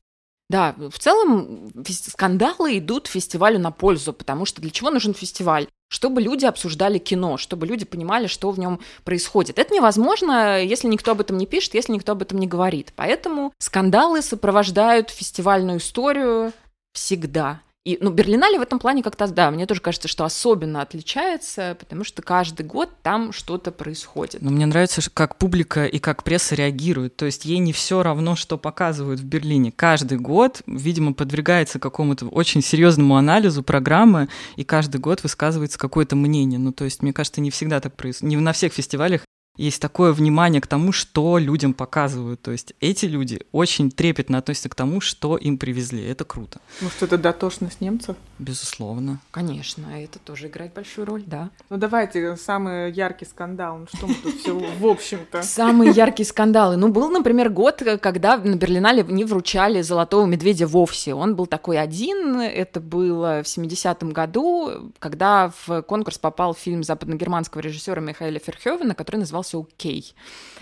Да, 0.49 0.77
в 0.79 0.99
целом 0.99 1.73
скандалы 1.91 2.79
идут 2.79 3.09
фестивалю 3.09 3.59
на 3.59 3.73
пользу, 3.73 4.13
потому 4.13 4.45
что 4.45 4.61
для 4.61 4.71
чего 4.71 4.91
нужен 4.91 5.13
фестиваль? 5.13 5.67
Чтобы 5.89 6.21
люди 6.21 6.45
обсуждали 6.45 6.99
кино, 6.99 7.37
чтобы 7.37 7.67
люди 7.67 7.85
понимали, 7.85 8.29
что 8.29 8.51
в 8.51 8.59
нем 8.59 8.81
происходит. 9.05 9.59
Это 9.59 9.75
невозможно, 9.75 10.63
если 10.63 10.89
никто 10.89 11.13
об 11.13 11.21
этом 11.21 11.37
не 11.37 11.47
пишет, 11.47 11.75
если 11.75 11.93
никто 11.93 12.13
об 12.13 12.23
этом 12.23 12.39
не 12.39 12.47
говорит. 12.47 12.93
Поэтому 12.95 13.53
скандалы 13.59 14.23
сопровождают 14.23 15.11
фестивальную 15.11 15.79
историю 15.79 16.53
всегда. 16.93 17.61
И, 17.87 17.99
ну, 18.01 18.11
Берлинале 18.11 18.59
в 18.59 18.63
этом 18.63 18.81
плане 18.81 19.01
как-то, 19.05 19.29
да, 19.29 19.49
мне 19.53 19.65
тоже 19.65 19.81
кажется, 19.81 20.09
что 20.09 20.25
особенно 20.25 20.83
отличается, 20.83 21.77
потому 21.79 22.03
что 22.03 22.21
каждый 22.21 22.67
год 22.67 22.91
там 23.01 23.33
что-то 23.33 23.71
происходит. 23.71 24.43
Но 24.43 24.51
мне 24.51 24.67
нравится, 24.67 25.09
как 25.15 25.37
публика 25.37 25.87
и 25.87 26.01
как 26.01 26.25
пресса 26.25 26.57
реагирует. 26.57 27.15
То 27.15 27.27
есть 27.27 27.45
ей 27.45 27.59
не 27.59 27.73
все 27.73 28.03
равно, 28.03 28.35
что 28.35 28.59
показывают 28.59 29.21
в 29.21 29.25
Берлине. 29.25 29.71
Каждый 29.71 30.19
год, 30.19 30.63
видимо, 30.67 31.15
подвергается 31.15 31.79
какому-то 31.79 32.27
очень 32.27 32.61
серьезному 32.61 33.17
анализу 33.17 33.63
программы, 33.63 34.29
и 34.57 34.65
каждый 34.65 35.01
год 35.01 35.23
высказывается 35.23 35.79
какое-то 35.79 36.17
мнение. 36.17 36.59
Ну, 36.59 36.73
то 36.73 36.85
есть, 36.85 37.03
мне 37.03 37.13
кажется, 37.13 37.41
не 37.41 37.53
всегда 37.53 37.79
так 37.79 37.95
происходит. 37.95 38.31
Не 38.31 38.37
на 38.37 38.53
всех 38.53 38.73
фестивалях 38.73 39.21
есть 39.57 39.81
такое 39.81 40.13
внимание 40.13 40.61
к 40.61 40.67
тому, 40.67 40.93
что 40.93 41.39
людям 41.39 41.75
показывают. 41.75 42.43
То 42.43 42.53
есть 42.53 42.75
эти 42.81 43.07
люди 43.07 43.41
очень 43.53 43.91
трепетно 43.91 44.39
относятся 44.39 44.69
к 44.69 44.75
тому, 44.75 45.01
что 45.01 45.37
им 45.37 45.59
привезли. 45.59 46.05
Это 46.05 46.25
круто. 46.25 46.61
Может, 46.81 47.03
это 47.03 47.19
дотошность 47.19 47.81
немцев? 47.81 48.17
Безусловно. 48.39 49.21
Конечно, 49.31 49.87
это 49.97 50.19
тоже 50.19 50.49
играет 50.49 50.75
большую 50.75 51.07
роль, 51.07 51.23
да. 51.27 51.51
Ну 51.71 51.77
давайте, 51.77 52.37
самый 52.37 52.93
яркий 52.93 53.25
скандал. 53.25 53.79
Ну 53.79 53.87
что 53.93 54.07
мы 54.07 54.15
тут 54.15 54.41
все 54.41 54.53
в 54.55 54.87
общем-то? 54.87 55.43
Самые 55.43 55.93
яркие 55.93 56.27
скандалы. 56.27 56.77
Ну 56.77 56.89
был, 56.89 57.09
например, 57.09 57.51
год, 57.51 57.83
когда 58.01 58.37
на 58.37 58.57
Берлинале 58.57 59.05
не 59.09 59.25
вручали 59.25 59.83
«Золотого 59.83 60.27
медведя» 60.27 60.67
вовсе. 60.67 61.15
Он 61.15 61.37
был 61.37 61.47
такой 61.47 61.79
один. 61.79 62.41
Это 62.41 62.81
было 62.81 63.43
в 63.43 63.47
70-м 63.47 64.11
году, 64.11 64.93
когда 64.99 65.53
в 65.67 65.83
конкурс 65.83 66.19
попал 66.19 66.55
фильм 66.55 66.83
западногерманского 66.83 67.61
режиссера 67.63 68.01
Михаила 68.01 68.39
Ферхёвена, 68.39 68.95
который 68.95 69.17
назывался 69.17 69.46
назывался 69.47 69.59
«Окей». 69.59 70.15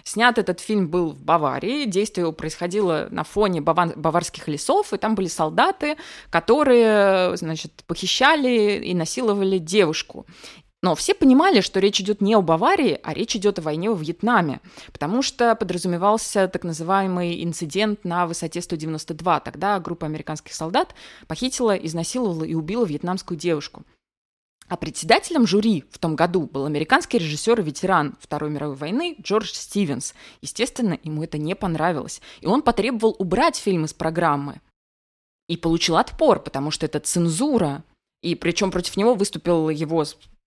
Снят 0.05 0.39
этот 0.39 0.61
фильм 0.61 0.89
был 0.89 1.13
в 1.13 1.23
Баварии, 1.23 1.87
действие 1.87 2.31
происходило 2.33 3.09
на 3.11 3.25
фоне 3.25 3.61
баван- 3.61 3.95
баварских 3.97 4.49
лесов, 4.49 4.93
и 4.93 4.99
там 4.99 5.15
были 5.15 5.29
солдаты, 5.29 5.97
которые, 6.31 7.37
значит, 7.37 7.73
похищали 7.87 8.85
и 8.85 8.95
насиловали 8.95 9.59
девушку. 9.59 10.27
Но 10.83 10.95
все 10.95 11.15
понимали, 11.15 11.63
что 11.63 11.81
речь 11.81 12.01
идет 12.03 12.21
не 12.21 12.35
о 12.35 12.43
Баварии, 12.43 13.01
а 13.03 13.15
речь 13.15 13.35
идет 13.37 13.59
о 13.59 13.63
войне 13.63 13.89
во 13.89 13.97
Вьетнаме, 13.97 14.61
потому 14.93 15.23
что 15.23 15.55
подразумевался 15.55 16.47
так 16.47 16.63
называемый 16.65 17.43
инцидент 17.43 18.05
на 18.05 18.27
высоте 18.27 18.61
192. 18.61 19.41
Тогда 19.41 19.81
группа 19.81 20.07
американских 20.07 20.53
солдат 20.53 20.95
похитила, 21.27 21.75
изнасиловала 21.75 22.45
и 22.45 22.55
убила 22.55 22.85
вьетнамскую 22.85 23.39
девушку. 23.39 23.85
А 24.69 24.77
председателем 24.77 25.47
жюри 25.47 25.85
в 25.91 25.99
том 25.99 26.17
году 26.17 26.47
был 26.47 26.65
американский 26.65 27.19
режиссер 27.19 27.61
и 27.61 27.63
ветеран 27.63 28.17
Второй 28.21 28.51
мировой 28.51 28.77
войны 28.77 29.17
Джордж 29.21 29.53
Стивенс. 29.53 30.15
Естественно, 30.41 30.99
ему 31.03 31.23
это 31.23 31.37
не 31.37 31.55
понравилось. 31.55 32.23
И 32.41 32.47
он 32.47 32.63
потребовал 32.63 33.15
убрать 33.19 33.57
фильм 33.57 33.85
из 33.85 33.93
программы. 33.93 34.61
И 35.49 35.59
получил 35.59 35.97
отпор, 35.97 36.41
потому 36.41 36.71
что 36.71 36.87
это 36.87 36.99
цензура. 37.01 37.85
И 38.23 38.35
причем 38.35 38.71
против 38.71 38.97
него 38.97 39.15
выступил 39.15 39.69
его 39.69 40.05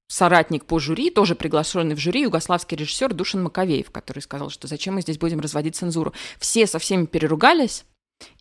соратник 0.08 0.66
по 0.66 0.80
жюри, 0.80 1.12
тоже 1.12 1.36
приглашенный 1.36 1.96
в 1.96 2.00
жюри, 2.00 2.22
югославский 2.22 2.78
режиссер 2.78 3.14
Душин 3.14 3.44
Маковеев, 3.44 3.92
который 3.92 4.20
сказал, 4.20 4.50
что 4.50 4.68
зачем 4.68 4.96
мы 4.96 5.02
здесь 5.02 5.20
будем 5.20 5.40
разводить 5.40 5.76
цензуру. 5.76 6.14
Все 6.40 6.66
со 6.66 6.80
всеми 6.80 7.06
переругались, 7.06 7.86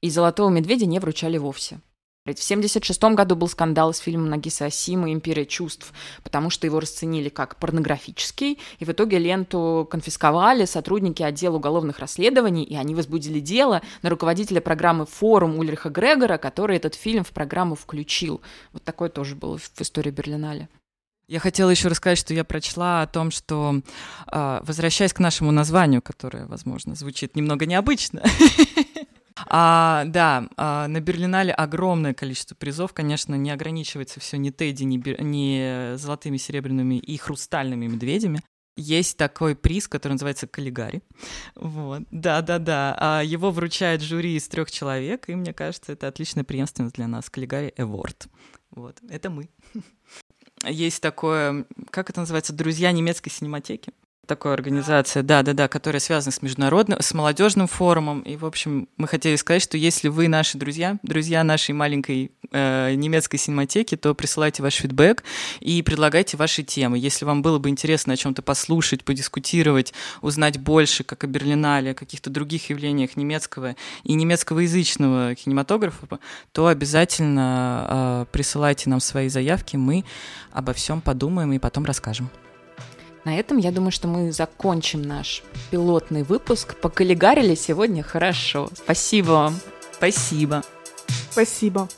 и 0.01 0.09
«Золотого 0.09 0.49
медведя» 0.49 0.87
не 0.87 0.99
вручали 0.99 1.39
вовсе. 1.39 1.81
В 2.27 2.31
1976 2.31 3.15
году 3.15 3.37
был 3.37 3.47
скандал 3.47 3.95
с 3.95 3.99
фильмом 3.99 4.31
Нагиса 4.31 4.65
Асима 4.65 5.13
«Империя 5.13 5.47
чувств», 5.47 5.93
потому 6.25 6.51
что 6.51 6.67
его 6.67 6.81
расценили 6.81 7.29
как 7.29 7.55
порнографический, 7.55 8.59
и 8.81 8.85
в 8.85 8.91
итоге 8.91 9.21
ленту 9.21 9.87
конфисковали 9.89 10.65
сотрудники 10.65 11.23
отдела 11.23 11.55
уголовных 11.55 12.01
расследований, 12.01 12.65
и 12.65 12.75
они 12.75 12.97
возбудили 12.97 13.39
дело 13.39 13.81
на 14.03 14.11
руководителя 14.11 14.61
программы 14.61 15.07
«Форум» 15.07 15.57
Ульриха 15.61 15.89
Грегора, 15.89 16.37
который 16.37 16.77
этот 16.77 16.97
фильм 16.97 17.23
в 17.23 17.31
программу 17.31 17.77
включил. 17.77 18.41
Вот 18.73 18.83
такое 18.83 19.09
тоже 19.09 19.37
было 19.37 19.57
в 19.57 19.81
истории 19.81 20.11
Берлинале. 20.11 20.69
Я 21.29 21.41
хотела 21.41 21.71
еще 21.71 21.89
рассказать, 21.89 22.19
что 22.19 22.35
я 22.35 22.45
прочла 22.45 23.03
о 23.03 23.07
том, 23.09 23.33
что, 23.33 23.81
а, 24.29 24.63
возвращаясь 24.65 25.13
к 25.13 25.19
нашему 25.19 25.51
названию, 25.51 26.01
которое, 26.01 26.47
возможно, 26.47 26.95
звучит 26.95 27.35
немного 27.35 27.67
необычно, 27.67 28.23
А, 29.49 30.05
да, 30.07 30.49
а, 30.57 30.89
на 30.89 31.01
Берлинале 31.01 31.53
огромное 31.53 32.15
количество 32.15 32.55
призов, 32.55 32.93
конечно, 32.93 33.35
не 33.35 33.51
ограничивается 33.51 34.21
все 34.21 34.37
ни 34.39 34.51
Тедди, 34.51 34.85
ни, 34.85 35.23
ни 35.23 35.97
золотыми, 35.97 36.37
серебряными 36.37 36.97
и 36.97 37.17
хрустальными 37.17 37.87
медведями. 37.87 38.41
Есть 38.77 39.17
такой 39.17 39.57
приз, 39.57 39.89
который 39.89 40.13
называется 40.13 40.47
Каллигари. 40.47 41.03
Вот. 41.55 42.03
Да-да-да. 42.11 42.95
А 43.01 43.23
его 43.23 43.51
вручает 43.51 44.03
жюри 44.03 44.37
из 44.37 44.47
трех 44.49 44.71
человек, 44.71 45.31
и 45.31 45.35
мне 45.35 45.55
кажется, 45.55 45.93
это 45.93 46.09
отличная 46.09 46.45
преемственность 46.45 46.97
для 46.97 47.09
нас. 47.09 47.31
Каллигари 47.31 47.73
Эворд. 47.79 48.29
Вот. 48.71 48.99
Это 49.09 49.31
мы. 49.31 49.49
Есть 50.65 51.01
такое, 51.01 51.65
как 51.91 52.11
это 52.11 52.21
называется, 52.21 52.53
друзья 52.53 52.93
немецкой 52.93 53.31
синематеки. 53.31 53.93
Такой 54.27 54.53
организация, 54.53 55.23
да-да-да, 55.23 55.69
которая 55.69 56.01
связана 56.01 56.33
с 56.33 56.43
международным, 56.43 57.01
с 57.01 57.15
молодежным 57.15 57.67
форумом. 57.67 58.21
И, 58.21 58.37
в 58.37 58.45
общем, 58.45 58.89
мы 58.97 59.09
хотели 59.09 59.37
сказать, 59.37 59.63
что 59.63 59.77
если 59.77 60.09
вы 60.09 60.29
наши 60.29 60.59
друзья, 60.59 60.99
друзья 61.03 61.45
нашей 61.45 61.73
маленькой 61.73 62.33
э, 62.51 62.95
немецкой 62.95 63.39
синематеки, 63.39 63.97
то 63.97 64.15
присылайте 64.15 64.63
ваш 64.63 64.75
фидбэк 64.75 65.23
и 65.61 65.83
предлагайте 65.83 66.37
ваши 66.37 66.63
темы. 66.63 66.99
Если 66.99 67.25
вам 67.25 67.43
было 67.43 67.59
бы 67.59 67.69
интересно 67.69 68.15
о 68.15 68.17
чем-то 68.17 68.43
послушать, 68.43 69.05
подискутировать, 69.05 69.95
узнать 70.23 70.59
больше, 70.59 71.05
как 71.05 71.25
о 71.25 71.27
Берлинале, 71.27 71.93
о 71.93 71.95
каких-то 71.95 72.31
других 72.31 72.71
явлениях 72.71 73.17
немецкого 73.17 73.77
и 74.05 74.15
немецкоязычного 74.15 75.35
кинематографа, 75.35 76.19
то 76.53 76.67
обязательно 76.67 77.87
э, 77.89 78.27
присылайте 78.33 78.91
нам 78.91 79.01
свои 79.01 79.29
заявки, 79.29 79.77
мы 79.77 80.05
обо 80.53 80.73
всем 80.73 81.01
подумаем 81.01 81.53
и 81.53 81.59
потом 81.59 81.85
расскажем. 81.85 82.31
На 83.27 83.37
этом, 83.37 83.57
я 83.57 83.73
думаю, 83.73 83.91
что 83.91 84.07
мы 84.07 84.31
закончим 84.31 85.03
наш 85.03 85.43
пилотный 85.73 86.23
выпуск. 86.23 86.77
Поколлегарили 86.77 87.57
сегодня 87.57 88.05
хорошо. 88.05 88.71
Спасибо 88.73 89.31
вам. 89.31 89.61
Спасибо. 89.99 90.63
Спасибо. 91.33 91.89